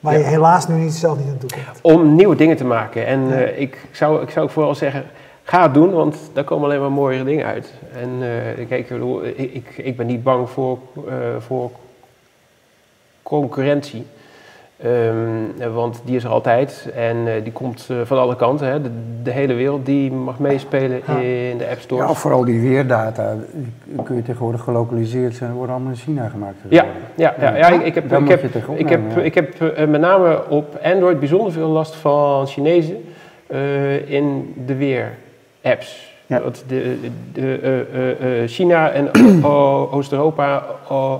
waar 0.00 0.18
je 0.18 0.24
helaas 0.24 0.68
nu 0.68 0.74
niet, 0.74 0.92
zelf 0.92 1.18
niet 1.18 1.28
aan 1.28 1.38
toe 1.38 1.50
komt. 1.50 1.78
Om 1.82 2.14
nieuwe 2.14 2.36
dingen 2.36 2.56
te 2.56 2.64
maken. 2.64 3.06
En 3.06 3.20
ik, 3.60 3.78
zou, 3.90 4.22
ik 4.22 4.30
zou 4.30 4.44
ook 4.44 4.52
vooral 4.52 4.74
zeggen, 4.74 5.04
Ga 5.48 5.62
het 5.62 5.74
doen, 5.74 5.90
want 5.90 6.30
daar 6.32 6.44
komen 6.44 6.64
alleen 6.64 6.80
maar 6.80 6.92
mooiere 6.92 7.24
dingen 7.24 7.46
uit. 7.46 7.72
En 7.92 8.08
uh, 8.58 8.66
kijk, 8.68 8.90
ik, 8.90 9.52
ik, 9.54 9.76
ik, 9.76 9.96
ben 9.96 10.06
niet 10.06 10.22
bang 10.22 10.50
voor, 10.50 10.78
uh, 11.06 11.12
voor 11.38 11.70
concurrentie. 13.22 14.06
Um, 14.84 15.72
want 15.72 16.02
die 16.04 16.16
is 16.16 16.24
er 16.24 16.30
altijd 16.30 16.90
en 16.94 17.16
uh, 17.16 17.32
die 17.42 17.52
komt 17.52 17.88
uh, 17.90 17.96
van 18.04 18.18
alle 18.18 18.36
kanten. 18.36 18.66
Hè. 18.66 18.82
De, 18.82 18.90
de, 19.22 19.30
hele 19.30 19.54
wereld 19.54 19.86
die 19.86 20.12
mag 20.12 20.38
meespelen 20.38 21.00
ja. 21.06 21.16
in 21.16 21.58
de 21.58 21.68
App 21.70 21.80
Store. 21.80 22.06
Ja, 22.06 22.14
vooral 22.14 22.44
die 22.44 22.60
weerdata 22.60 23.36
kun 24.04 24.16
je 24.16 24.22
tegenwoordig 24.22 24.60
gelokaliseerd 24.60 25.34
zijn, 25.34 25.52
worden 25.52 25.74
allemaal 25.74 25.92
in 25.92 25.98
China 25.98 26.28
gemaakt. 26.28 26.56
Ja, 26.68 26.84
ja, 27.14 27.34
ja, 27.40 27.56
ja, 27.56 27.68
ik, 27.68 27.84
ik 27.84 27.94
heb, 27.94 28.04
ik 28.04 28.28
heb, 28.28 28.44
ik 28.76 28.88
heb, 28.88 29.16
ik 29.16 29.34
heb 29.34 29.88
met 29.88 30.00
name 30.00 30.48
op 30.48 30.78
Android 30.82 31.18
bijzonder 31.18 31.52
veel 31.52 31.68
last 31.68 31.94
van 31.94 32.46
Chinezen 32.46 33.04
in 34.06 34.54
de 34.66 34.74
weer-apps. 35.68 36.16
Ja. 36.26 36.38
Dat 36.38 36.64
de, 36.66 36.98
de, 37.32 37.60
uh, 38.22 38.42
uh, 38.42 38.48
China 38.48 38.90
en 38.90 39.10
Oost-Europa 39.90 40.66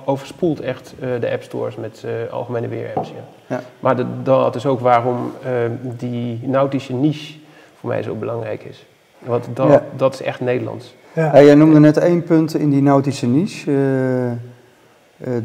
overspoelt 0.04 0.60
echt 0.60 0.94
de 1.20 1.30
app 1.30 1.42
stores 1.42 1.76
met 1.76 2.04
algemene 2.30 2.68
weer-apps. 2.68 3.08
Ja. 3.08 3.56
ja. 3.56 3.62
Maar 3.80 3.96
de, 3.96 4.04
dat 4.22 4.54
is 4.54 4.66
ook 4.66 4.80
waarom 4.80 5.32
die 5.80 6.40
nautische 6.42 6.92
niche 6.92 7.34
voor 7.78 7.88
mij 7.88 8.02
zo 8.02 8.14
belangrijk 8.14 8.62
is. 8.64 8.86
Want 9.18 9.48
dat, 9.54 9.68
ja. 9.68 9.82
dat 9.96 10.14
is 10.14 10.22
echt 10.22 10.40
Nederlands. 10.40 10.94
Ja. 11.12 11.42
jij 11.42 11.54
noemde 11.54 11.80
net 11.80 11.96
één 11.96 12.22
punt 12.22 12.54
in 12.54 12.70
die 12.70 12.82
nautische 12.82 13.26
niche, 13.26 13.72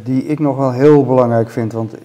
die 0.04 0.26
ik 0.26 0.39
nog 0.39 0.58
wel 0.58 0.72
heel 0.72 1.06
belangrijk 1.06 1.50
vind. 1.50 1.74
Want 1.74 1.96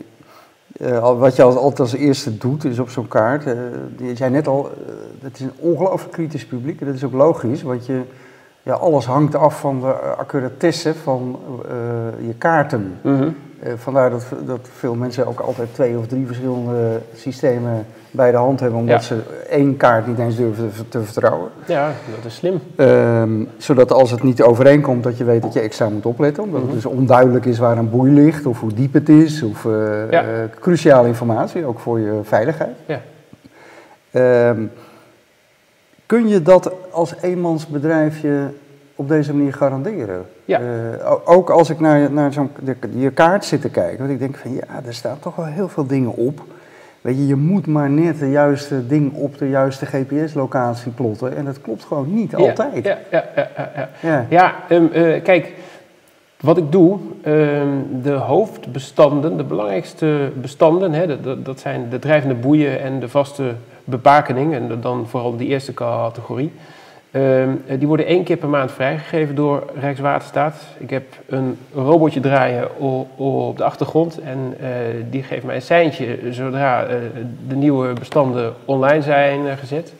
uh, 0.78 1.18
wat 1.18 1.36
je 1.36 1.42
als, 1.42 1.54
altijd 1.54 1.80
als 1.80 1.94
eerste 1.94 2.38
doet, 2.38 2.64
is 2.64 2.78
op 2.78 2.90
zo'n 2.90 3.08
kaart. 3.08 3.46
Uh, 3.46 3.52
je 3.98 4.16
zei 4.16 4.30
net 4.30 4.46
al, 4.46 4.70
het 5.22 5.34
is 5.34 5.40
een 5.40 5.52
ongelooflijk 5.56 6.12
kritisch 6.12 6.46
publiek. 6.46 6.80
En 6.80 6.86
dat 6.86 6.94
is 6.94 7.04
ook 7.04 7.12
logisch, 7.12 7.62
want 7.62 7.86
je, 7.86 8.00
ja, 8.62 8.72
alles 8.72 9.06
hangt 9.06 9.34
af 9.34 9.60
van 9.60 9.80
de 9.80 9.92
accuratesse 9.92 10.94
van 10.94 11.38
je 12.26 12.34
kaarten. 12.38 12.98
Mm 13.02 13.34
vandaar 13.76 14.10
dat, 14.10 14.26
dat 14.46 14.68
veel 14.72 14.94
mensen 14.94 15.26
ook 15.26 15.40
altijd 15.40 15.74
twee 15.74 15.98
of 15.98 16.06
drie 16.06 16.26
verschillende 16.26 17.00
systemen 17.14 17.86
bij 18.10 18.30
de 18.30 18.36
hand 18.36 18.60
hebben, 18.60 18.78
omdat 18.78 19.04
ze 19.04 19.20
één 19.48 19.76
kaart 19.76 20.06
niet 20.06 20.18
eens 20.18 20.36
durven 20.36 20.88
te, 20.88 21.02
vertrouwen. 21.02 21.50
Ja, 21.66 21.92
dat 22.14 22.24
is 22.24 22.34
slim. 22.34 22.60
Ehm, 22.76 23.44
zodat 23.56 23.92
als 23.92 24.10
het 24.10 24.22
niet 24.22 24.42
overeenkomt, 24.42 25.02
dat 25.02 25.18
je 25.18 25.24
weet 25.24 25.42
dat 25.42 25.52
je 25.52 25.60
extra 25.60 25.88
moet 25.88 26.06
opletten. 26.06 26.42
Omdat 26.42 26.60
het 26.60 26.66
mhm. 26.66 26.80
dus 26.80 26.86
onduidelijk 26.86 27.44
is 27.44 27.58
waar 27.58 27.78
een 27.78 27.90
boei 27.90 28.12
ligt, 28.12 28.46
of 28.46 28.60
hoe 28.60 28.74
diep 28.74 28.92
het 28.92 29.08
is, 29.08 29.42
of 29.42 29.64
uh, 29.64 30.10
ja. 30.10 30.22
uh, 30.22 30.28
cruciale 30.60 31.08
informatie, 31.08 31.64
ook 31.64 31.78
voor 31.78 32.00
je 32.00 32.20
veiligheid. 32.22 32.76
Ja. 32.86 33.00
Ehm, 34.10 34.62
kun 36.06 36.28
je 36.28 36.42
dat 36.42 36.72
als 36.90 37.14
eenmansbedrijfje 37.20 38.50
op 38.94 39.08
deze 39.08 39.34
manier 39.34 39.52
garanderen? 39.52 40.26
Ja. 40.44 40.60
Uh, 40.60 41.14
ook 41.24 41.50
als 41.50 41.70
ik 41.70 41.80
naar, 41.80 42.12
naar 42.12 42.32
zo'n 42.32 42.50
je 42.94 43.10
kaart 43.10 43.44
zit 43.44 43.60
te 43.60 43.68
kijken, 43.68 43.98
want 43.98 44.10
ik 44.10 44.18
denk 44.18 44.36
van 44.36 44.54
ja, 44.54 44.80
er 44.86 44.94
staan 44.94 45.18
toch 45.18 45.36
wel 45.36 45.46
heel 45.46 45.68
veel 45.68 45.86
dingen 45.86 46.14
op. 46.14 46.42
Weet 47.00 47.16
je, 47.16 47.26
je 47.26 47.36
moet 47.36 47.66
maar 47.66 47.90
net 47.90 48.18
de 48.18 48.30
juiste 48.30 48.86
ding 48.86 49.12
op 49.14 49.38
de 49.38 49.48
juiste 49.48 49.86
GPS-locatie 49.86 50.92
plotten. 50.92 51.36
En 51.36 51.44
dat 51.44 51.60
klopt 51.60 51.84
gewoon 51.84 52.14
niet 52.14 52.34
altijd. 52.34 52.84
Ja, 52.84 52.98
ja, 53.10 53.24
ja. 53.34 53.88
ja, 54.00 54.26
ja. 54.28 54.54
um, 54.70 54.90
uh, 54.92 55.22
kijk, 55.22 55.52
wat 56.40 56.56
ik 56.56 56.72
doe, 56.72 56.98
um, 57.26 58.02
de 58.02 58.12
hoofdbestanden, 58.12 59.36
de 59.36 59.44
belangrijkste 59.44 60.32
bestanden, 60.40 60.92
hè, 60.92 61.20
dat, 61.20 61.44
dat 61.44 61.60
zijn 61.60 61.88
de 61.90 61.98
drijvende 61.98 62.34
boeien 62.34 62.80
en 62.80 63.00
de 63.00 63.08
vaste 63.08 63.54
bebakening. 63.84 64.54
En 64.54 64.80
dan 64.80 65.06
vooral 65.06 65.36
die 65.36 65.48
eerste 65.48 65.74
categorie. 65.74 66.52
Um, 67.12 67.62
die 67.78 67.86
worden 67.86 68.06
één 68.06 68.24
keer 68.24 68.36
per 68.36 68.48
maand 68.48 68.72
vrijgegeven 68.72 69.34
door 69.34 69.62
Rijkswaterstaat. 69.80 70.62
Ik 70.78 70.90
heb 70.90 71.04
een 71.26 71.58
robotje 71.74 72.20
draaien 72.20 72.78
op 73.16 73.56
de 73.56 73.64
achtergrond 73.64 74.20
en 74.20 74.56
uh, 74.60 74.68
die 75.10 75.22
geeft 75.22 75.44
mij 75.44 75.54
een 75.54 75.62
seintje 75.62 76.18
zodra 76.30 76.84
uh, 76.84 76.90
de 77.48 77.56
nieuwe 77.56 77.92
bestanden 77.92 78.54
online 78.64 79.02
zijn 79.02 79.58
gezet. 79.58 79.92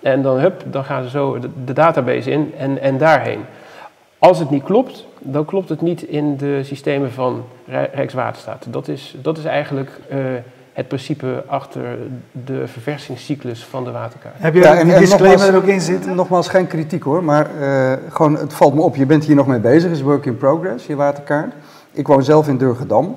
En 0.00 0.22
dan, 0.22 0.38
hup, 0.38 0.62
dan 0.66 0.84
gaan 0.84 1.02
ze 1.02 1.10
zo 1.10 1.38
de, 1.38 1.48
de, 1.64 1.72
database 1.72 2.30
in 2.30 2.52
en, 2.58 2.80
en 2.80 2.98
daarheen. 2.98 3.40
Als 4.18 4.38
het 4.38 4.50
niet 4.50 4.62
klopt, 4.62 5.06
dan 5.18 5.44
klopt 5.44 5.68
het 5.68 5.80
niet 5.80 6.02
in 6.02 6.36
de 6.36 6.60
systemen 6.64 7.12
van 7.12 7.44
Rijkswaterstaat. 7.92 8.66
Dat 8.68 8.88
is, 8.88 9.14
dat 9.22 9.38
is 9.38 9.44
eigenlijk 9.44 9.90
het 10.72 10.88
principe 10.88 11.44
achter 11.46 11.98
de 12.32 12.68
verversingscyclus 12.68 13.64
van 13.64 13.84
de 13.84 13.90
waterkaart. 13.90 14.34
Heb 14.38 14.54
je 14.54 14.60
ja, 14.60 14.74
en, 14.74 14.88
disclaimer 14.98 15.48
er 15.48 15.56
ook 15.56 15.64
in 15.64 15.80
zitten? 15.80 16.14
Nogmaals, 16.14 16.48
geen 16.48 16.66
kritiek 16.66 17.02
hoor, 17.02 17.24
maar 17.24 17.50
uh, 17.60 17.92
gewoon, 18.08 18.36
het 18.36 18.52
valt 18.52 18.74
me 18.74 18.80
op. 18.80 18.96
Je 18.96 19.06
bent 19.06 19.24
hier 19.24 19.36
nog 19.36 19.46
mee 19.46 19.60
bezig, 19.60 19.90
is 19.90 20.02
work 20.02 20.26
in 20.26 20.36
progress, 20.36 20.86
je 20.86 20.96
waterkaart. 20.96 21.52
Ik 21.92 22.06
woon 22.06 22.22
zelf 22.22 22.48
in 22.48 22.56
Durgedam. 22.56 23.16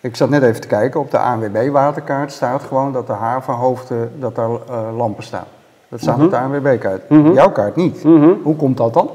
Ik 0.00 0.16
zat 0.16 0.30
net 0.30 0.42
even 0.42 0.60
te 0.60 0.66
kijken, 0.66 1.00
op 1.00 1.10
de 1.10 1.18
ANWB-waterkaart 1.18 2.32
staat 2.32 2.62
gewoon 2.62 2.92
dat 2.92 3.06
de 3.06 3.12
havenhoofden, 3.12 4.12
dat 4.18 4.34
daar 4.34 4.50
uh, 4.50 4.96
lampen 4.96 5.24
staan. 5.24 5.46
Dat 5.88 6.00
staat 6.00 6.16
mm 6.16 6.24
op 6.24 6.30
de 6.30 6.38
ANWB-kaart. 6.38 7.08
Mm 7.08 7.32
Jouw 7.32 7.50
kaart 7.50 7.76
niet. 7.76 8.04
Mhm. 8.04 8.32
Hoe 8.42 8.56
komt 8.56 8.76
dat 8.76 8.94
dan? 8.94 9.10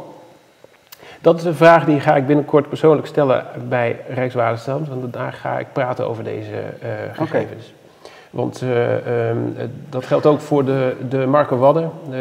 Dat 1.21 1.37
is 1.37 1.43
een 1.43 1.55
vraag 1.55 1.85
die 1.85 1.99
ga 1.99 2.15
ik 2.15 2.27
binnenkort 2.27 2.69
persoonlijk 2.69 3.07
stellen 3.07 3.45
bij 3.69 3.99
Rijkswaterstaat, 4.09 4.87
want 4.87 5.13
daar 5.13 5.33
ga 5.33 5.59
ik 5.59 5.67
praten 5.73 6.07
over 6.07 6.23
deze 6.23 6.51
uh, 6.51 6.89
gegevens. 7.11 7.73
Want 8.35 8.61
uh, 8.61 9.29
um, 9.29 9.55
dat 9.89 10.05
geldt 10.05 10.25
ook 10.25 10.39
voor 10.39 10.65
de, 10.65 10.95
de 11.09 11.25
Marken 11.25 11.59
Wadden. 11.59 11.91
Uh, 12.09 12.17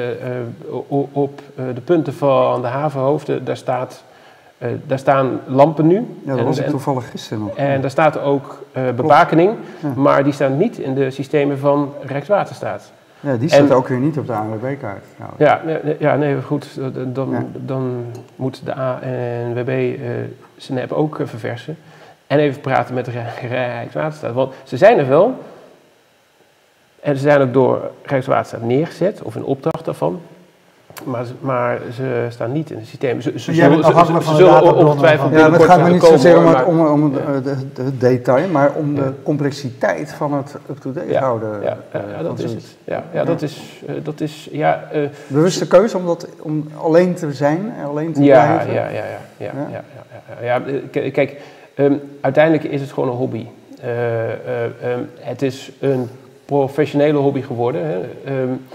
op 1.13 1.41
de 1.75 1.81
punten 1.85 2.15
van 2.15 2.61
de 2.61 2.67
havenhoofden, 2.67 3.45
daar, 3.45 3.57
staat, 3.57 4.05
daar 4.87 4.99
staan 4.99 5.41
lampen 5.47 5.87
nu. 5.87 6.07
Ja, 6.25 6.37
dat 6.37 6.45
was 6.45 6.59
ik 6.59 6.67
toevallig 6.67 7.11
gisteren 7.11 7.43
nog. 7.43 7.57
En 7.57 7.81
daar 7.81 7.91
staat 7.91 8.21
ook 8.21 8.65
bebakening, 8.97 9.57
maar 9.97 10.25
die 10.25 10.33
staan 10.33 10.57
niet 10.57 10.79
in 10.79 10.95
de 10.95 11.11
systemen 11.11 11.59
van 11.59 11.93
Rijkswaterstaat. 12.03 12.93
Ja, 13.21 13.37
die 13.37 13.49
staat 13.49 13.71
ook 13.71 13.89
weer 13.89 13.99
niet 13.99 14.19
op 14.19 14.27
de 14.27 14.33
ANWB-kaart. 14.33 15.05
Ja, 15.37 15.61
ja, 15.99 16.17
nee, 16.17 16.43
goed. 16.43 16.81
Dan, 17.07 17.47
dan 17.53 18.05
moet 18.37 18.61
de 18.65 18.75
ANWB 18.75 19.69
uh, 19.69 20.07
zijn 20.57 20.79
app 20.81 20.93
ook 20.93 21.21
verversen. 21.25 21.77
En 22.27 22.39
even 22.39 22.61
praten 22.61 22.95
met 22.95 23.05
de 23.05 23.13
Rijkswaterstaat. 23.49 24.33
Want 24.33 24.55
ze 24.65 24.77
zijn 24.77 24.99
er 24.99 25.09
wel, 25.09 25.35
en 27.05 27.17
ze 27.17 27.23
zijn 27.23 27.41
ook 27.41 27.53
door 27.53 27.91
Rijkswaterstaat 28.03 28.63
neergezet, 28.63 29.23
of 29.23 29.37
in 29.37 29.45
opdracht 29.45 29.85
daarvan. 29.85 30.21
Maar, 31.05 31.25
maar 31.41 31.79
ze 31.95 32.27
staan 32.29 32.53
niet 32.53 32.71
in 32.71 32.77
het 32.77 32.87
systeem. 32.87 33.21
Ze, 33.21 33.31
ze, 33.39 33.55
zullen, 33.55 33.85
ze, 33.85 34.21
ze 34.23 34.35
zullen 34.35 34.75
ongetwijfeld 34.75 35.33
Ja, 35.33 35.53
het 35.53 35.63
gaat 35.63 35.83
me 35.83 35.91
niet 35.91 36.03
zozeer 36.03 36.39
om, 36.39 36.47
het, 36.47 36.65
om, 36.65 36.87
om 36.87 37.15
het, 37.15 38.01
detail, 38.01 38.49
maar 38.49 38.73
om 38.73 38.95
de 38.95 39.13
complexiteit 39.23 40.13
van 40.13 40.33
het 40.33 40.57
up-to-date 40.71 41.09
ja, 41.09 41.21
houden. 41.21 41.63
Ja, 41.63 41.77
ja, 42.17 42.23
dat 42.23 42.39
is 42.39 42.53
het. 42.53 42.77
Ja, 42.85 43.05
ja, 43.13 43.25
dat 43.25 43.43
is... 43.43 43.83
Uh, 43.89 43.95
dat 44.03 44.21
is 44.21 44.49
ja, 44.53 44.89
uh, 44.95 45.09
Bewuste 45.27 45.67
keuze 45.67 45.97
om, 45.97 46.07
dat, 46.07 46.29
om 46.41 46.69
alleen 46.77 47.15
te 47.15 47.33
zijn, 47.33 47.73
alleen 47.87 48.13
te 48.13 48.23
ja, 48.23 48.45
blijven? 48.45 48.75
Ja, 48.75 48.89
ja, 48.89 49.05
ja. 49.37 49.53
ja, 49.53 49.53
ja. 49.71 49.85
ja, 50.43 50.63
ja, 50.93 51.11
Kijk, 51.11 51.41
um, 51.77 52.01
uiteindelijk 52.21 52.65
is 52.65 52.81
het 52.81 52.93
gewoon 52.93 53.09
een 53.09 53.17
hobby. 53.17 53.47
Uh, 53.85 54.91
um, 54.93 55.11
het 55.21 55.43
is 55.43 55.73
een 55.81 56.09
professionele 56.45 57.19
hobby 57.19 57.43
geworden. 57.43 57.87
Hè. 57.87 58.01
Um, 58.43 58.67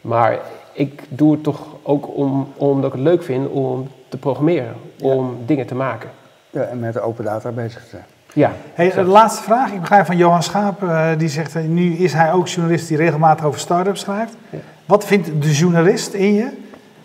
maar 0.00 0.38
ik 0.72 1.02
doe 1.08 1.32
het 1.32 1.42
toch 1.42 1.66
ook 1.82 2.16
om, 2.16 2.48
omdat 2.56 2.84
ik 2.84 2.92
het 2.92 3.02
leuk 3.02 3.22
vind 3.22 3.48
om 3.48 3.88
te 4.08 4.16
programmeren, 4.16 4.74
om 5.00 5.36
dingen 5.46 5.66
te 5.66 5.74
maken. 5.74 6.10
Ja, 6.50 6.62
en 6.62 6.78
met 6.78 7.00
open 7.00 7.24
data 7.24 7.50
bezig 7.50 7.82
te 7.82 7.88
zijn. 7.88 8.04
Ja. 8.34 8.52
Hey, 8.74 8.90
de 8.90 9.02
laatste 9.02 9.42
vraag. 9.42 9.72
Ik 9.72 9.80
begrijp 9.80 10.06
van 10.06 10.16
Johan 10.16 10.42
Schaap, 10.42 10.82
uh, 10.82 11.08
die 11.18 11.28
zegt, 11.28 11.56
uh, 11.56 11.62
nu 11.62 11.92
is 11.92 12.12
hij 12.12 12.32
ook 12.32 12.48
journalist 12.48 12.88
die 12.88 12.96
regelmatig 12.96 13.44
over 13.44 13.60
start-ups 13.60 14.00
schrijft. 14.00 14.36
Ja. 14.50 14.58
Wat 14.86 15.04
vindt 15.04 15.42
de 15.42 15.52
journalist 15.52 16.12
in 16.12 16.34
je 16.34 16.48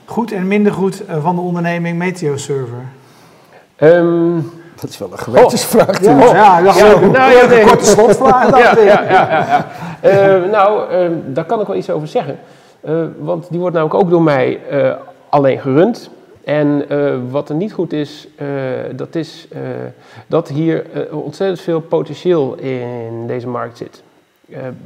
goed 0.05 0.31
en 0.31 0.47
minder 0.47 0.73
goed 0.73 1.03
uh, 1.09 1.23
van 1.23 1.35
de 1.35 1.41
onderneming 1.41 1.97
Meteo 1.97 2.37
Server? 2.37 2.83
Um, 3.77 4.51
dat 4.81 4.89
is 4.89 4.97
wel 4.97 5.11
een 5.11 5.17
gewetensvraag. 5.17 5.99
Oh. 5.99 6.03
Ja, 6.03 6.27
oh. 6.27 6.33
ja, 6.33 6.59
ja, 6.59 6.75
ja, 6.75 6.99
nou, 6.99 7.31
ja, 7.31 7.45
nee. 7.45 7.61
een 7.61 7.67
korte 7.67 7.85
slotvraag. 7.85 8.49
ja, 8.49 8.79
ja, 8.79 9.03
ja, 9.03 9.65
ja, 10.01 10.45
nou, 10.45 10.89
ehm, 10.91 11.13
daar 11.25 11.45
kan 11.45 11.61
ik 11.61 11.67
wel 11.67 11.75
iets 11.75 11.89
over 11.89 12.07
zeggen. 12.07 12.39
Uh, 12.83 13.05
want 13.19 13.47
die 13.49 13.59
wordt 13.59 13.75
namelijk 13.75 14.01
ook 14.01 14.09
door 14.09 14.21
mij 14.21 14.59
alleen 15.29 15.59
gerund. 15.59 16.09
En 16.43 16.85
wat 17.29 17.49
er 17.49 17.55
niet 17.55 17.73
goed 17.73 17.93
is, 17.93 18.27
dat 18.95 19.15
is 19.15 19.47
dat 20.27 20.47
hier 20.47 20.85
ontzettend 21.11 21.61
veel 21.61 21.81
potentieel 21.81 22.55
in 22.55 23.27
deze 23.27 23.47
markt 23.47 23.77
zit. 23.77 24.03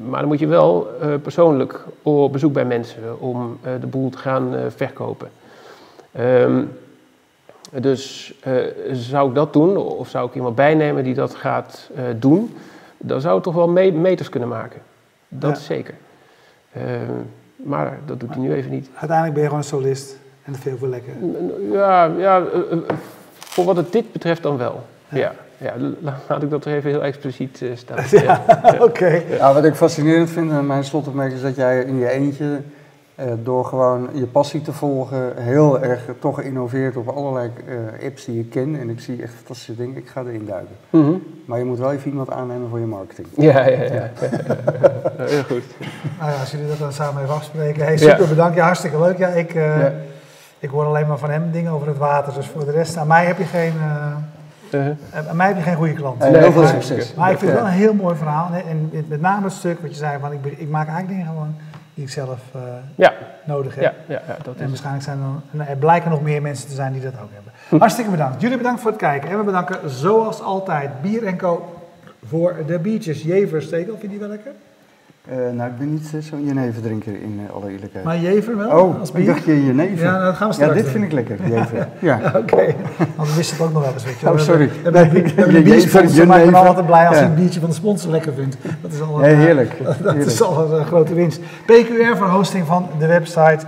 maar 0.09 0.19
dan 0.19 0.27
moet 0.27 0.39
je 0.39 0.47
wel 0.47 0.87
persoonlijk 1.21 1.85
op 2.01 2.31
bezoek 2.31 2.53
bij 2.53 2.65
mensen 2.65 3.19
om 3.19 3.59
de 3.79 3.87
boel 3.87 4.09
te 4.09 4.17
gaan 4.17 4.55
verkopen. 4.75 5.29
Um, 6.19 6.71
dus 7.79 8.33
zou 8.91 9.29
ik 9.29 9.35
dat 9.35 9.53
doen, 9.53 9.77
of 9.77 10.09
zou 10.09 10.27
ik 10.27 10.35
iemand 10.35 10.55
bijnemen 10.55 11.03
die 11.03 11.13
dat 11.13 11.35
gaat 11.35 11.89
doen, 12.19 12.55
dan 12.97 13.21
zou 13.21 13.33
het 13.33 13.43
toch 13.43 13.55
wel 13.55 13.69
meters 13.91 14.29
kunnen 14.29 14.49
maken. 14.49 14.81
Dat 15.27 15.57
is 15.57 15.65
zeker. 15.65 15.93
Uh, 16.77 16.83
maar 17.55 17.99
dat 18.05 18.19
doet 18.19 18.29
hij 18.29 18.39
nu 18.39 18.53
even 18.53 18.71
niet. 18.71 18.89
Uiteindelijk 18.89 19.33
ben 19.33 19.41
je 19.41 19.49
gewoon 19.49 19.63
een 19.63 19.69
solist 19.69 20.17
en 20.43 20.51
dat 20.51 20.61
vind 20.61 20.79
wel 20.79 20.89
lekker. 20.89 21.13
Ja, 21.71 22.05
ja 22.05 22.37
eh, 22.39 22.71
eh, 22.71 22.77
voor 23.37 23.65
wat 23.65 23.75
het 23.75 23.91
dit 23.91 24.11
betreft 24.11 24.43
dan 24.43 24.57
wel. 24.57 24.83
Ja. 25.09 25.33
ja, 25.57 25.73
laat 26.27 26.43
ik 26.43 26.49
dat 26.49 26.65
er 26.65 26.73
even 26.73 26.89
heel 26.89 27.03
expliciet 27.03 27.61
uh, 27.61 27.71
staan. 27.75 27.97
ja, 28.25 28.43
oké. 28.79 29.23
Ja, 29.29 29.53
wat 29.53 29.63
ik 29.63 29.75
fascinerend 29.75 30.29
vind 30.29 30.51
aan 30.51 30.65
mijn 30.65 30.83
slotopmerking 30.83 31.37
is 31.37 31.43
dat 31.43 31.55
jij 31.55 31.83
in 31.83 31.97
je 31.97 32.09
eentje 32.09 32.61
door 33.43 33.65
gewoon 33.65 34.09
je 34.13 34.25
passie 34.25 34.61
te 34.61 34.73
volgen 34.73 35.33
heel 35.37 35.81
erg 35.81 36.01
toch 36.19 36.41
innoveert 36.41 36.95
op 36.95 37.07
allerlei 37.07 37.51
uh, 37.67 38.05
apps 38.05 38.25
die 38.25 38.37
je 38.37 38.43
kent. 38.43 38.77
En 38.77 38.89
ik 38.89 38.99
zie 38.99 39.21
echt 39.21 39.33
fantastische 39.33 39.75
dingen. 39.75 39.97
Ik 39.97 40.07
ga 40.07 40.21
erin 40.21 40.45
duiken. 40.45 40.75
Mm 40.89 41.03
-hmm. 41.03 41.23
Maar 41.45 41.59
je 41.59 41.65
moet 41.65 41.79
wel 41.79 41.91
even 41.91 42.09
iemand 42.09 42.31
aannemen 42.31 42.69
voor 42.69 42.79
je 42.79 42.85
marketing. 42.85 43.27
Ja, 43.35 43.67
ja, 43.67 43.83
ja. 43.83 44.09
heel 45.33 45.43
goed. 45.43 45.63
Nou 46.19 46.31
ja, 46.31 46.39
als 46.39 46.51
jullie 46.51 46.67
dat 46.67 46.77
dan 46.77 46.93
samen 46.93 47.23
even 47.23 47.35
afspreken. 47.35 47.83
Hey, 47.83 47.97
super 47.97 48.27
bedankt. 48.27 48.55
Ja, 48.55 48.65
hartstikke 48.65 48.99
leuk. 48.99 49.17
Ja, 49.17 49.27
ik, 49.27 49.53
ja. 49.53 49.93
ik 50.59 50.69
hoor 50.69 50.85
alleen 50.85 51.07
maar 51.07 51.17
van 51.17 51.29
hem 51.29 51.51
dingen 51.51 51.71
over 51.71 51.87
het 51.87 51.97
water. 51.97 52.33
Dus 52.33 52.47
voor 52.47 52.65
de 52.65 52.71
rest, 52.71 52.97
aan 52.97 53.07
mij 53.07 53.25
heb 53.25 53.37
je 53.37 53.43
geen... 53.45 53.73
Uh, 54.73 54.87
aan 55.27 55.35
mij 55.35 55.47
heb 55.47 55.55
je 55.55 55.63
geen 55.63 55.75
goede 55.75 55.93
klant. 55.93 56.19
Nee, 56.19 56.37
heel 56.37 56.51
veel 56.51 56.67
succes. 56.67 57.13
Maar 57.13 57.31
ik 57.31 57.37
vind 57.37 57.51
het 57.51 57.59
wel 57.59 57.69
een 57.69 57.77
heel 57.77 57.93
mooi 57.93 58.15
verhaal. 58.15 58.49
En 58.67 58.91
met 59.07 59.21
name 59.21 59.43
het 59.43 59.53
stuk 59.53 59.79
wat 59.79 59.89
je 59.89 59.97
zei, 59.97 60.19
van 60.19 60.31
ik, 60.31 60.45
ik 60.45 60.69
maak 60.69 60.87
eigenlijk 60.87 61.07
dingen 61.07 61.25
gewoon 61.25 61.55
die 61.93 62.03
ik 62.03 62.09
zelf 62.09 62.39
uh, 62.55 62.61
ja. 62.95 63.13
nodig 63.45 63.75
heb. 63.75 63.83
Ja, 63.83 63.93
ja, 64.07 64.21
ja, 64.27 64.37
dat 64.43 64.55
en 64.55 64.67
waarschijnlijk 64.67 65.03
zijn 65.03 65.19
er, 65.57 65.69
er 65.69 65.77
blijken 65.77 66.09
nog 66.09 66.21
meer 66.21 66.41
mensen 66.41 66.67
te 66.67 66.73
zijn 66.73 66.93
die 66.93 67.01
dat 67.01 67.13
ook 67.13 67.29
hebben. 67.33 67.51
Hm. 67.69 67.77
Hartstikke 67.77 68.11
bedankt. 68.11 68.41
Jullie 68.41 68.57
bedankt 68.57 68.81
voor 68.81 68.91
het 68.91 68.99
kijken. 68.99 69.29
En 69.29 69.37
we 69.37 69.43
bedanken 69.43 69.89
zoals 69.89 70.41
altijd 70.41 71.01
Bier 71.01 71.35
Co. 71.35 71.83
voor 72.25 72.55
de 72.67 72.79
biertjes. 72.79 73.21
Jever, 73.21 73.61
Stekel, 73.61 73.91
vind 73.91 74.01
je 74.01 74.07
die 74.07 74.19
wel 74.19 74.27
lekker? 74.27 74.51
Uh, 75.29 75.35
nou, 75.51 75.69
ik 75.69 75.77
ben 75.77 75.91
niet 75.91 76.11
uh, 76.15 76.21
zo'n 76.21 76.45
jeneverdrinker 76.45 77.13
in 77.21 77.39
uh, 77.43 77.55
alle 77.55 77.71
eerlijkheid. 77.71 78.05
Maar 78.05 78.17
jever 78.17 78.57
wel? 78.57 78.79
Oh, 78.79 78.99
als 78.99 79.11
bier? 79.11 79.21
ik 79.21 79.27
dacht 79.27 79.43
je 79.43 79.65
jenever. 79.65 80.05
Ja, 80.05 80.11
nou, 80.11 80.25
dat 80.25 80.35
gaan 80.35 80.47
we 80.47 80.53
straks 80.53 80.75
Ja, 80.75 80.81
dit 80.81 80.91
vind 80.91 81.03
ik 81.03 81.11
lekker, 81.11 81.37
jever. 81.47 81.87
ja. 81.99 82.21
Oké, 82.25 82.37
okay. 82.41 82.75
want 83.15 83.35
wist 83.35 83.51
het 83.51 83.61
ook 83.61 83.73
nog 83.73 83.83
wel 83.83 83.93
eens, 83.93 84.03
weet 84.03 84.19
je 84.19 84.29
Oh, 84.29 84.37
sorry. 84.37 84.67
We 84.67 84.73
hebben, 84.73 84.91
we 84.91 84.97
hebben, 84.99 85.23
we 85.23 85.29
hebben 85.35 85.55
een 85.55 85.63
biersponsor, 85.63 86.27
maar 86.27 86.43
ik 86.43 86.51
ben 86.51 86.67
altijd 86.67 86.85
blij 86.85 87.07
als 87.07 87.17
hij 87.17 87.25
een 87.25 87.35
biertje 87.35 87.59
van 87.59 87.69
de 87.69 87.75
sponsor 87.75 88.11
lekker 88.11 88.33
vindt. 88.33 88.57
Dat 88.81 88.91
is 88.91 89.01
al 89.01 89.23
een, 89.23 89.29
ja, 89.29 89.35
heerlijk. 89.37 89.77
dat 89.83 89.95
heerlijk. 89.97 90.25
is 90.25 90.41
al 90.41 90.73
een 90.73 90.85
grote 90.85 91.13
winst. 91.13 91.39
PQR 91.65 92.17
voor 92.17 92.27
hosting 92.27 92.65
van 92.65 92.89
de 92.99 93.07
website. 93.07 93.59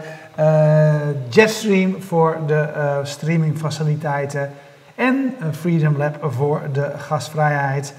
Jetstream 1.30 1.96
voor 2.00 2.38
de 2.46 2.68
streamingfaciliteiten. 3.04 4.50
En 4.96 5.34
Freedom 5.52 5.98
Lab 5.98 6.18
voor 6.22 6.62
de 6.72 6.92
gastvrijheid. 6.98 7.94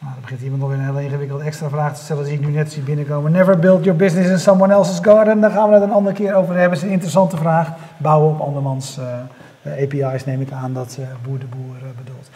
Nou, 0.00 0.12
dan 0.12 0.22
begint 0.22 0.40
iemand 0.40 0.60
nog 0.60 0.70
weer 0.70 0.78
een 0.78 0.84
hele 0.84 1.02
ingewikkelde 1.02 1.44
extra 1.44 1.68
vraag 1.68 1.96
te 1.96 2.02
stellen 2.02 2.24
die 2.24 2.32
ik 2.32 2.40
nu 2.40 2.52
net 2.52 2.72
zie 2.72 2.82
binnenkomen. 2.82 3.32
Never 3.32 3.58
build 3.58 3.84
your 3.84 3.98
business 3.98 4.30
in 4.30 4.38
someone 4.38 4.72
else's 4.72 4.98
garden. 5.02 5.40
Daar 5.40 5.50
gaan 5.50 5.68
we 5.68 5.74
het 5.74 5.82
een 5.82 5.92
andere 5.92 6.14
keer 6.14 6.34
over 6.34 6.54
hebben. 6.54 6.70
Dat 6.70 6.78
is 6.78 6.84
een 6.84 6.92
interessante 6.92 7.36
vraag. 7.36 7.68
Bouwen 7.96 8.30
op 8.30 8.40
andermans 8.40 8.98
uh, 9.62 9.82
API's 9.82 10.24
neem 10.24 10.40
ik 10.40 10.52
aan 10.52 10.72
dat 10.72 10.96
uh, 11.00 11.06
Boer 11.22 11.38
de 11.38 11.46
Boer 11.46 11.76
uh, 11.76 11.88
bedoelt. 11.96 12.30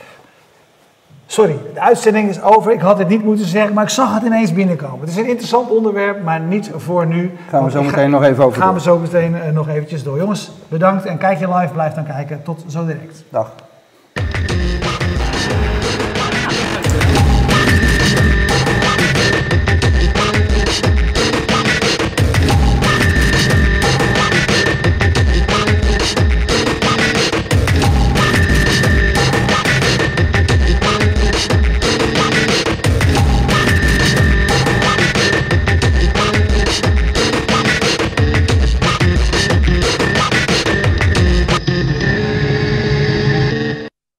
Sorry, 1.27 1.59
de 1.75 1.81
uitzending 1.81 2.29
is 2.29 2.43
over. 2.43 2.73
Ik 2.73 2.81
had 2.81 2.99
het 2.99 3.09
niet 3.09 3.25
moeten 3.25 3.47
zeggen, 3.47 3.75
maar 3.75 3.85
ik 3.85 3.91
zag 3.91 4.15
het 4.15 4.23
ineens 4.23 4.53
binnenkomen. 4.53 5.01
Het 5.01 5.09
is 5.09 5.17
een 5.17 5.29
interessant 5.29 5.71
onderwerp, 5.71 6.23
maar 6.23 6.41
niet 6.41 6.71
voor 6.77 7.07
nu. 7.07 7.31
Gaan 7.49 7.65
we 7.65 7.71
zo 7.71 7.83
meteen 7.83 8.11
nog 8.11 8.23
even 8.23 8.45
over 8.45 8.63
Gaan 8.63 8.75
we 8.75 8.81
zo 8.81 8.99
meteen 8.99 9.37
nog 9.53 9.69
eventjes 9.69 10.03
door. 10.03 10.17
Jongens, 10.17 10.51
bedankt 10.69 11.05
en 11.05 11.19
kijk 11.19 11.39
je 11.39 11.55
live, 11.55 11.73
blijf 11.73 11.95
dan 11.95 12.05
kijken. 12.05 12.43
Tot 12.43 12.65
zo 12.69 12.87
direct. 12.87 13.25
Dag. 13.29 13.53